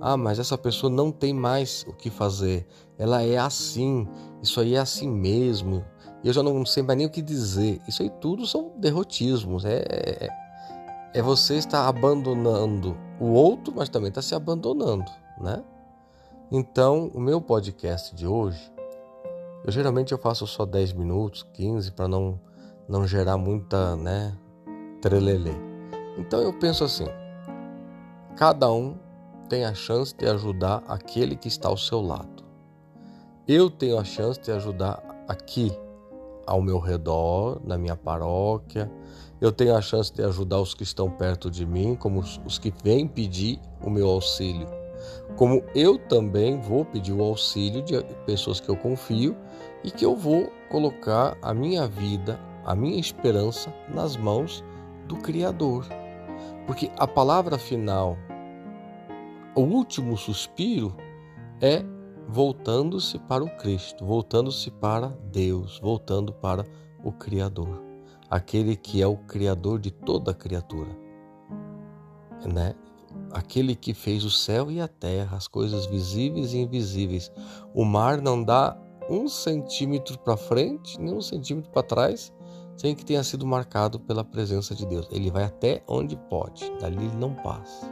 Ah, 0.00 0.16
mas 0.16 0.38
essa 0.38 0.56
pessoa 0.56 0.90
não 0.90 1.12
tem 1.12 1.32
mais 1.34 1.84
o 1.86 1.92
que 1.92 2.10
fazer. 2.10 2.66
Ela 2.98 3.22
é 3.22 3.36
assim. 3.36 4.08
Isso 4.42 4.60
aí 4.60 4.74
é 4.74 4.78
assim 4.78 5.08
mesmo. 5.08 5.84
Eu 6.24 6.32
já 6.32 6.42
não 6.42 6.64
sei 6.64 6.82
mais 6.82 6.96
nem 6.96 7.06
o 7.06 7.10
que 7.10 7.20
dizer. 7.20 7.80
Isso 7.86 8.02
aí 8.02 8.10
tudo 8.20 8.46
são 8.46 8.72
derrotismos. 8.78 9.64
É, 9.64 9.84
é, 9.88 10.28
é 11.14 11.22
você 11.22 11.56
estar 11.56 11.86
abandonando 11.86 12.96
o 13.24 13.32
outro, 13.32 13.72
mas 13.74 13.88
também 13.88 14.08
está 14.08 14.20
se 14.20 14.34
abandonando 14.34 15.10
né? 15.40 15.62
Então, 16.50 17.10
o 17.14 17.20
meu 17.20 17.40
podcast 17.40 18.14
de 18.14 18.26
hoje, 18.26 18.70
eu 19.64 19.72
geralmente 19.72 20.12
eu 20.12 20.18
faço 20.18 20.46
só 20.46 20.66
10 20.66 20.92
minutos, 20.92 21.46
15 21.54 21.92
para 21.92 22.08
não 22.08 22.38
não 22.88 23.06
gerar 23.06 23.38
muita, 23.38 23.96
né, 23.96 24.36
trelelê. 25.00 25.54
Então 26.18 26.40
eu 26.40 26.52
penso 26.52 26.84
assim: 26.84 27.06
cada 28.36 28.70
um 28.70 28.96
tem 29.48 29.64
a 29.64 29.72
chance 29.72 30.14
de 30.14 30.26
ajudar 30.26 30.82
aquele 30.86 31.36
que 31.36 31.48
está 31.48 31.68
ao 31.68 31.76
seu 31.76 32.02
lado. 32.02 32.44
Eu 33.46 33.70
tenho 33.70 33.98
a 33.98 34.04
chance 34.04 34.40
de 34.40 34.50
ajudar 34.52 35.02
aqui 35.28 35.72
ao 36.46 36.60
meu 36.60 36.78
redor, 36.78 37.60
na 37.64 37.78
minha 37.78 37.96
paróquia. 37.96 38.90
Eu 39.42 39.52
tenho 39.52 39.76
a 39.76 39.82
chance 39.82 40.10
de 40.10 40.22
ajudar 40.22 40.58
os 40.58 40.72
que 40.72 40.84
estão 40.84 41.10
perto 41.10 41.50
de 41.50 41.66
mim, 41.66 41.94
como 41.94 42.20
os 42.20 42.58
que 42.58 42.72
vêm 42.82 43.06
pedir 43.06 43.60
o 43.84 43.90
meu 43.90 44.08
auxílio 44.08 44.66
como 45.36 45.62
eu 45.74 45.98
também 45.98 46.60
vou 46.60 46.84
pedir 46.84 47.12
o 47.12 47.22
auxílio 47.22 47.82
de 47.82 48.02
pessoas 48.26 48.60
que 48.60 48.68
eu 48.68 48.76
confio 48.76 49.36
e 49.82 49.90
que 49.90 50.04
eu 50.04 50.14
vou 50.14 50.50
colocar 50.70 51.36
a 51.42 51.54
minha 51.54 51.86
vida, 51.86 52.38
a 52.64 52.74
minha 52.74 53.00
esperança 53.00 53.72
nas 53.88 54.16
mãos 54.16 54.62
do 55.06 55.16
Criador. 55.16 55.86
Porque 56.66 56.90
a 56.96 57.06
palavra 57.06 57.58
final, 57.58 58.16
o 59.54 59.62
último 59.62 60.16
suspiro, 60.16 60.94
é 61.60 61.82
voltando-se 62.28 63.18
para 63.18 63.42
o 63.42 63.56
Cristo, 63.56 64.04
voltando-se 64.04 64.70
para 64.70 65.08
Deus, 65.32 65.80
voltando 65.80 66.32
para 66.32 66.64
o 67.02 67.10
Criador, 67.10 67.82
aquele 68.32 68.74
que 68.76 69.02
é 69.02 69.06
o 69.06 69.16
Criador 69.16 69.78
de 69.78 69.90
toda 69.90 70.32
criatura. 70.32 70.90
Né? 72.44 72.74
aquele 73.30 73.74
que 73.74 73.94
fez 73.94 74.24
o 74.24 74.30
céu 74.30 74.70
e 74.70 74.80
a 74.80 74.88
terra, 74.88 75.36
as 75.36 75.48
coisas 75.48 75.86
visíveis 75.86 76.52
e 76.52 76.58
invisíveis. 76.58 77.30
O 77.74 77.84
mar 77.84 78.20
não 78.20 78.42
dá 78.42 78.76
um 79.08 79.28
centímetro 79.28 80.18
para 80.18 80.36
frente, 80.36 81.00
nem 81.00 81.14
um 81.14 81.20
centímetro 81.20 81.70
para 81.70 81.82
trás, 81.82 82.32
sem 82.76 82.94
que 82.94 83.04
tenha 83.04 83.22
sido 83.22 83.46
marcado 83.46 84.00
pela 84.00 84.24
presença 84.24 84.74
de 84.74 84.86
Deus. 84.86 85.08
Ele 85.10 85.30
vai 85.30 85.44
até 85.44 85.82
onde 85.86 86.16
pode, 86.16 86.70
dali 86.80 86.96
ele 86.96 87.16
não 87.16 87.34
passa. 87.34 87.90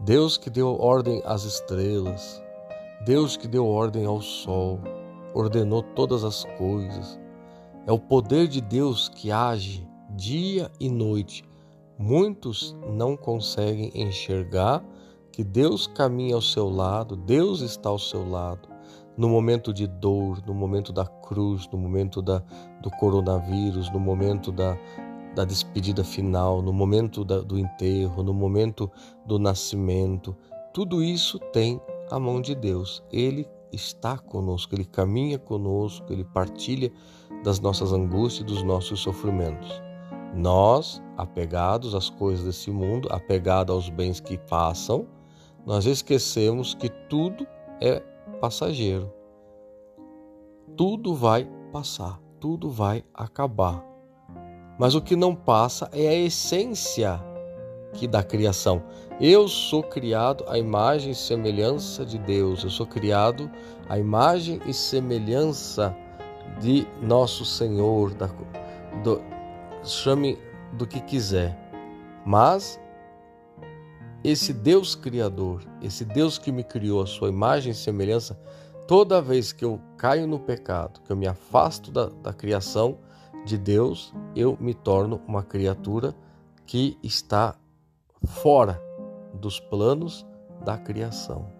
Deus 0.00 0.36
que 0.36 0.50
deu 0.50 0.78
ordem 0.80 1.22
às 1.24 1.44
estrelas, 1.44 2.42
Deus 3.04 3.36
que 3.36 3.48
deu 3.48 3.66
ordem 3.66 4.04
ao 4.04 4.20
sol, 4.20 4.80
ordenou 5.34 5.82
todas 5.82 6.24
as 6.24 6.44
coisas. 6.58 7.21
É 7.86 7.92
o 7.92 7.98
poder 7.98 8.48
de 8.48 8.60
Deus 8.60 9.08
que 9.08 9.30
age 9.30 9.86
dia 10.10 10.70
e 10.78 10.88
noite. 10.88 11.44
Muitos 11.98 12.76
não 12.94 13.16
conseguem 13.16 13.90
enxergar 13.94 14.84
que 15.30 15.42
Deus 15.42 15.86
caminha 15.86 16.34
ao 16.34 16.42
seu 16.42 16.68
lado, 16.68 17.16
Deus 17.16 17.60
está 17.60 17.88
ao 17.88 17.98
seu 17.98 18.28
lado 18.28 18.72
no 19.16 19.28
momento 19.28 19.72
de 19.72 19.86
dor, 19.86 20.42
no 20.46 20.54
momento 20.54 20.92
da 20.92 21.04
cruz, 21.04 21.68
no 21.70 21.78
momento 21.78 22.22
da, 22.22 22.42
do 22.80 22.90
coronavírus, 22.90 23.90
no 23.90 24.00
momento 24.00 24.50
da, 24.50 24.76
da 25.34 25.44
despedida 25.44 26.02
final, 26.02 26.62
no 26.62 26.72
momento 26.72 27.24
da, 27.24 27.40
do 27.40 27.58
enterro, 27.58 28.22
no 28.22 28.32
momento 28.32 28.90
do 29.26 29.38
nascimento. 29.38 30.36
Tudo 30.72 31.02
isso 31.02 31.38
tem 31.52 31.80
a 32.10 32.18
mão 32.18 32.40
de 32.40 32.54
Deus. 32.54 33.02
Ele 33.12 33.46
está 33.70 34.18
conosco, 34.18 34.74
ele 34.74 34.84
caminha 34.84 35.38
conosco, 35.38 36.12
ele 36.12 36.24
partilha 36.24 36.92
das 37.42 37.60
nossas 37.60 37.92
angústias 37.92 38.42
e 38.42 38.54
dos 38.54 38.62
nossos 38.62 39.00
sofrimentos. 39.00 39.82
Nós, 40.34 41.02
apegados 41.16 41.94
às 41.94 42.08
coisas 42.08 42.44
desse 42.44 42.70
mundo, 42.70 43.08
apegados 43.10 43.74
aos 43.74 43.88
bens 43.88 44.20
que 44.20 44.38
passam, 44.38 45.06
nós 45.66 45.84
esquecemos 45.86 46.74
que 46.74 46.88
tudo 47.08 47.46
é 47.80 48.00
passageiro. 48.40 49.12
Tudo 50.76 51.14
vai 51.14 51.48
passar, 51.72 52.18
tudo 52.40 52.70
vai 52.70 53.04
acabar. 53.12 53.84
Mas 54.78 54.94
o 54.94 55.02
que 55.02 55.14
não 55.14 55.34
passa 55.34 55.88
é 55.92 56.08
a 56.08 56.14
essência 56.14 57.22
que 57.92 58.06
da 58.06 58.22
criação. 58.22 58.82
Eu 59.20 59.46
sou 59.46 59.82
criado 59.82 60.44
à 60.48 60.58
imagem 60.58 61.12
e 61.12 61.14
semelhança 61.14 62.04
de 62.04 62.18
Deus. 62.18 62.64
Eu 62.64 62.70
sou 62.70 62.86
criado 62.86 63.50
à 63.88 63.98
imagem 63.98 64.60
e 64.66 64.72
semelhança 64.72 65.90
de 65.90 66.11
nosso 67.00 67.44
Senhor. 67.44 68.14
Da, 68.14 68.28
do, 69.02 69.20
chame 69.84 70.38
do 70.72 70.86
que 70.86 71.00
quiser. 71.00 71.58
Mas 72.24 72.80
esse 74.22 74.52
Deus 74.52 74.94
Criador, 74.94 75.62
esse 75.80 76.04
Deus 76.04 76.38
que 76.38 76.52
me 76.52 76.62
criou 76.62 77.02
a 77.02 77.06
sua 77.06 77.28
imagem 77.28 77.72
e 77.72 77.74
semelhança, 77.74 78.38
toda 78.86 79.20
vez 79.20 79.52
que 79.52 79.64
eu 79.64 79.80
caio 79.96 80.26
no 80.26 80.38
pecado, 80.38 81.00
que 81.00 81.10
eu 81.10 81.16
me 81.16 81.26
afasto 81.26 81.90
da, 81.90 82.06
da 82.06 82.32
criação 82.32 82.98
de 83.44 83.58
Deus, 83.58 84.14
eu 84.36 84.56
me 84.60 84.74
torno 84.74 85.20
uma 85.26 85.42
criatura 85.42 86.14
que 86.64 86.96
está 87.02 87.56
fora 88.24 88.80
dos 89.34 89.58
planos 89.58 90.24
da 90.64 90.78
criação. 90.78 91.50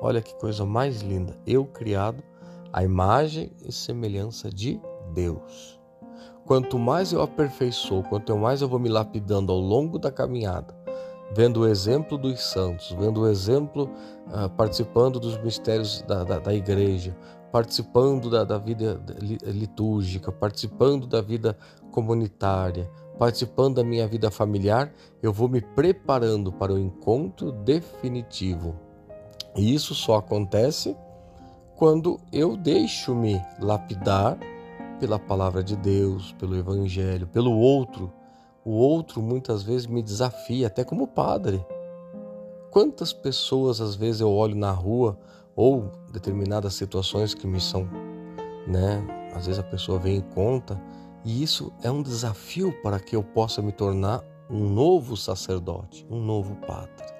Olha 0.00 0.22
que 0.22 0.34
coisa 0.36 0.64
mais 0.64 1.02
linda! 1.02 1.38
Eu 1.46 1.66
criado 1.66 2.24
à 2.72 2.84
imagem 2.84 3.52
e 3.64 3.72
semelhança 3.72 4.50
de 4.50 4.80
Deus. 5.12 5.80
Quanto 6.44 6.78
mais 6.78 7.12
eu 7.12 7.22
aperfeiçoo, 7.22 8.02
quanto 8.02 8.36
mais 8.36 8.60
eu 8.60 8.68
vou 8.68 8.78
me 8.78 8.88
lapidando 8.88 9.52
ao 9.52 9.58
longo 9.58 9.98
da 9.98 10.10
caminhada, 10.10 10.74
vendo 11.32 11.60
o 11.60 11.66
exemplo 11.66 12.18
dos 12.18 12.40
santos, 12.40 12.90
vendo 12.98 13.20
o 13.20 13.28
exemplo, 13.28 13.88
uh, 14.26 14.50
participando 14.50 15.20
dos 15.20 15.40
mistérios 15.42 16.02
da, 16.02 16.24
da, 16.24 16.38
da 16.38 16.54
igreja, 16.54 17.16
participando 17.52 18.30
da, 18.30 18.44
da, 18.44 18.58
vida 18.58 19.00
litúrgica, 19.44 20.30
participando 20.32 21.06
da 21.06 21.20
vida 21.20 21.56
comunitária, 21.90 22.90
participando 23.18 23.76
da 23.76 23.84
minha 23.84 24.06
vida 24.06 24.30
familiar, 24.30 24.92
eu 25.22 25.32
vou 25.32 25.48
me 25.48 25.60
preparando 25.60 26.52
para 26.52 26.72
o 26.72 26.78
encontro 26.78 27.52
definitivo. 27.52 28.74
E 29.56 29.74
isso 29.74 29.94
só 29.94 30.16
acontece 30.16 30.96
quando 31.80 32.20
eu 32.30 32.58
deixo-me 32.58 33.40
lapidar 33.58 34.38
pela 35.00 35.18
palavra 35.18 35.64
de 35.64 35.74
Deus, 35.74 36.30
pelo 36.32 36.54
Evangelho, 36.54 37.26
pelo 37.26 37.56
outro 37.56 38.12
o 38.62 38.72
outro 38.72 39.22
muitas 39.22 39.62
vezes 39.62 39.86
me 39.86 40.02
desafia, 40.02 40.66
até 40.66 40.84
como 40.84 41.06
padre. 41.06 41.64
Quantas 42.70 43.14
pessoas 43.14 43.80
às 43.80 43.94
vezes 43.94 44.20
eu 44.20 44.30
olho 44.30 44.54
na 44.54 44.70
rua 44.70 45.18
ou 45.56 45.90
determinadas 46.12 46.74
situações 46.74 47.32
que 47.32 47.46
me 47.46 47.58
são, 47.58 47.88
né? 48.66 49.02
Às 49.34 49.46
vezes 49.46 49.58
a 49.58 49.64
pessoa 49.64 49.98
vem 49.98 50.18
em 50.18 50.20
conta 50.20 50.78
e 51.24 51.42
isso 51.42 51.72
é 51.82 51.90
um 51.90 52.02
desafio 52.02 52.74
para 52.82 53.00
que 53.00 53.16
eu 53.16 53.22
possa 53.22 53.62
me 53.62 53.72
tornar 53.72 54.22
um 54.50 54.68
novo 54.68 55.16
sacerdote, 55.16 56.06
um 56.10 56.20
novo 56.20 56.54
padre. 56.56 57.19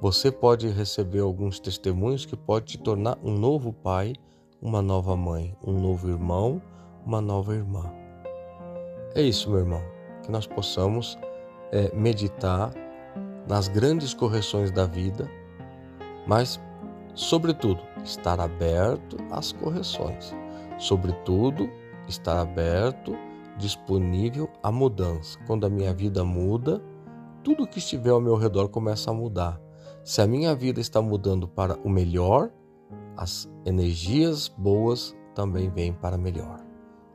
Você 0.00 0.30
pode 0.30 0.68
receber 0.68 1.20
alguns 1.20 1.58
testemunhos 1.58 2.24
que 2.24 2.36
pode 2.36 2.66
te 2.66 2.78
tornar 2.78 3.18
um 3.22 3.32
novo 3.32 3.72
pai, 3.72 4.14
uma 4.62 4.80
nova 4.80 5.16
mãe, 5.16 5.56
um 5.64 5.72
novo 5.72 6.08
irmão, 6.08 6.62
uma 7.04 7.20
nova 7.20 7.54
irmã. 7.54 7.92
É 9.14 9.22
isso, 9.22 9.50
meu 9.50 9.58
irmão 9.60 9.98
que 10.28 10.32
nós 10.32 10.46
possamos 10.46 11.18
é, 11.72 11.90
meditar 11.94 12.70
nas 13.48 13.66
grandes 13.66 14.12
correções 14.12 14.70
da 14.70 14.84
vida, 14.84 15.26
mas, 16.26 16.60
sobretudo, 17.14 17.80
estar 18.04 18.38
aberto 18.38 19.16
às 19.30 19.52
correções. 19.52 20.36
Sobretudo, 20.78 21.68
estar 22.06 22.38
aberto, 22.38 23.16
disponível 23.56 24.50
à 24.62 24.70
mudança. 24.70 25.38
Quando 25.46 25.64
a 25.64 25.70
minha 25.70 25.94
vida 25.94 26.22
muda, 26.22 26.82
tudo 27.42 27.66
que 27.66 27.78
estiver 27.78 28.10
ao 28.10 28.20
meu 28.20 28.36
redor 28.36 28.68
começa 28.68 29.10
a 29.10 29.14
mudar. 29.14 29.58
Se 30.08 30.22
a 30.22 30.26
minha 30.26 30.54
vida 30.54 30.80
está 30.80 31.02
mudando 31.02 31.46
para 31.46 31.78
o 31.80 31.90
melhor, 31.90 32.50
as 33.14 33.46
energias 33.66 34.48
boas 34.48 35.14
também 35.34 35.68
vêm 35.68 35.92
para 35.92 36.16
melhor. 36.16 36.64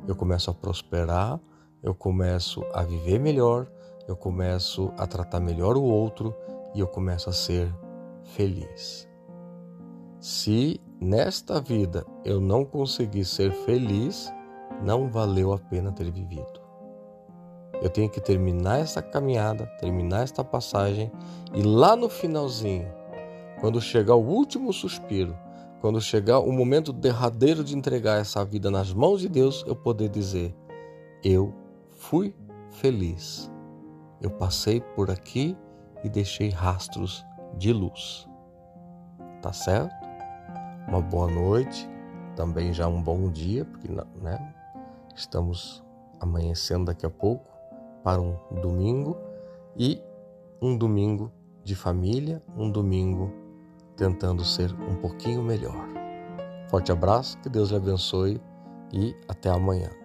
Eu 0.07 0.15
começo 0.15 0.51
a 0.51 0.53
prosperar, 0.53 1.39
eu 1.81 1.95
começo 1.95 2.63
a 2.71 2.83
viver 2.83 3.19
melhor, 3.19 3.67
eu 4.07 4.15
começo 4.15 4.93
a 4.95 5.07
tratar 5.07 5.39
melhor 5.39 5.75
o 5.75 5.81
outro 5.81 6.35
e 6.75 6.81
eu 6.81 6.87
começo 6.87 7.31
a 7.31 7.33
ser 7.33 7.73
feliz. 8.21 9.09
Se 10.19 10.79
nesta 11.01 11.59
vida 11.59 12.05
eu 12.23 12.39
não 12.39 12.63
conseguir 12.63 13.25
ser 13.25 13.51
feliz, 13.65 14.31
não 14.83 15.09
valeu 15.09 15.51
a 15.51 15.57
pena 15.57 15.91
ter 15.91 16.11
vivido. 16.11 16.62
Eu 17.83 17.89
tenho 17.89 18.09
que 18.09 18.21
terminar 18.21 18.79
essa 18.79 19.01
caminhada, 19.01 19.65
terminar 19.77 20.23
esta 20.23 20.41
passagem 20.41 21.11
e 21.53 21.61
lá 21.61 21.97
no 21.97 22.07
finalzinho, 22.07 22.87
quando 23.59 23.81
chegar 23.81 24.15
o 24.15 24.25
último 24.25 24.71
suspiro, 24.71 25.37
quando 25.81 25.99
chegar 25.99 26.39
o 26.39 26.49
momento 26.49 26.93
derradeiro 26.93 27.61
de 27.61 27.75
entregar 27.77 28.21
essa 28.21 28.45
vida 28.45 28.71
nas 28.71 28.93
mãos 28.93 29.19
de 29.19 29.27
Deus, 29.27 29.65
eu 29.67 29.75
poder 29.75 30.07
dizer: 30.07 30.55
Eu 31.21 31.53
fui 31.91 32.33
feliz. 32.69 33.51
Eu 34.21 34.29
passei 34.29 34.79
por 34.79 35.11
aqui 35.11 35.57
e 36.05 36.09
deixei 36.09 36.51
rastros 36.51 37.25
de 37.57 37.73
luz. 37.73 38.25
Tá 39.41 39.51
certo? 39.51 39.93
Uma 40.87 41.01
boa 41.01 41.29
noite, 41.29 41.89
também 42.33 42.71
já 42.71 42.87
um 42.87 43.03
bom 43.03 43.29
dia, 43.29 43.65
porque 43.65 43.89
né, 44.21 44.55
estamos 45.13 45.83
amanhecendo 46.21 46.85
daqui 46.85 47.05
a 47.05 47.09
pouco 47.09 47.52
para 48.03 48.21
um 48.21 48.35
domingo 48.61 49.17
e 49.77 50.01
um 50.61 50.77
domingo 50.77 51.31
de 51.63 51.75
família, 51.75 52.43
um 52.57 52.69
domingo 52.69 53.31
tentando 53.95 54.43
ser 54.43 54.73
um 54.73 54.95
pouquinho 54.95 55.41
melhor. 55.41 55.87
Forte 56.69 56.91
abraço, 56.91 57.37
que 57.39 57.49
Deus 57.49 57.69
lhe 57.69 57.77
abençoe 57.77 58.41
e 58.91 59.15
até 59.27 59.49
amanhã. 59.49 60.02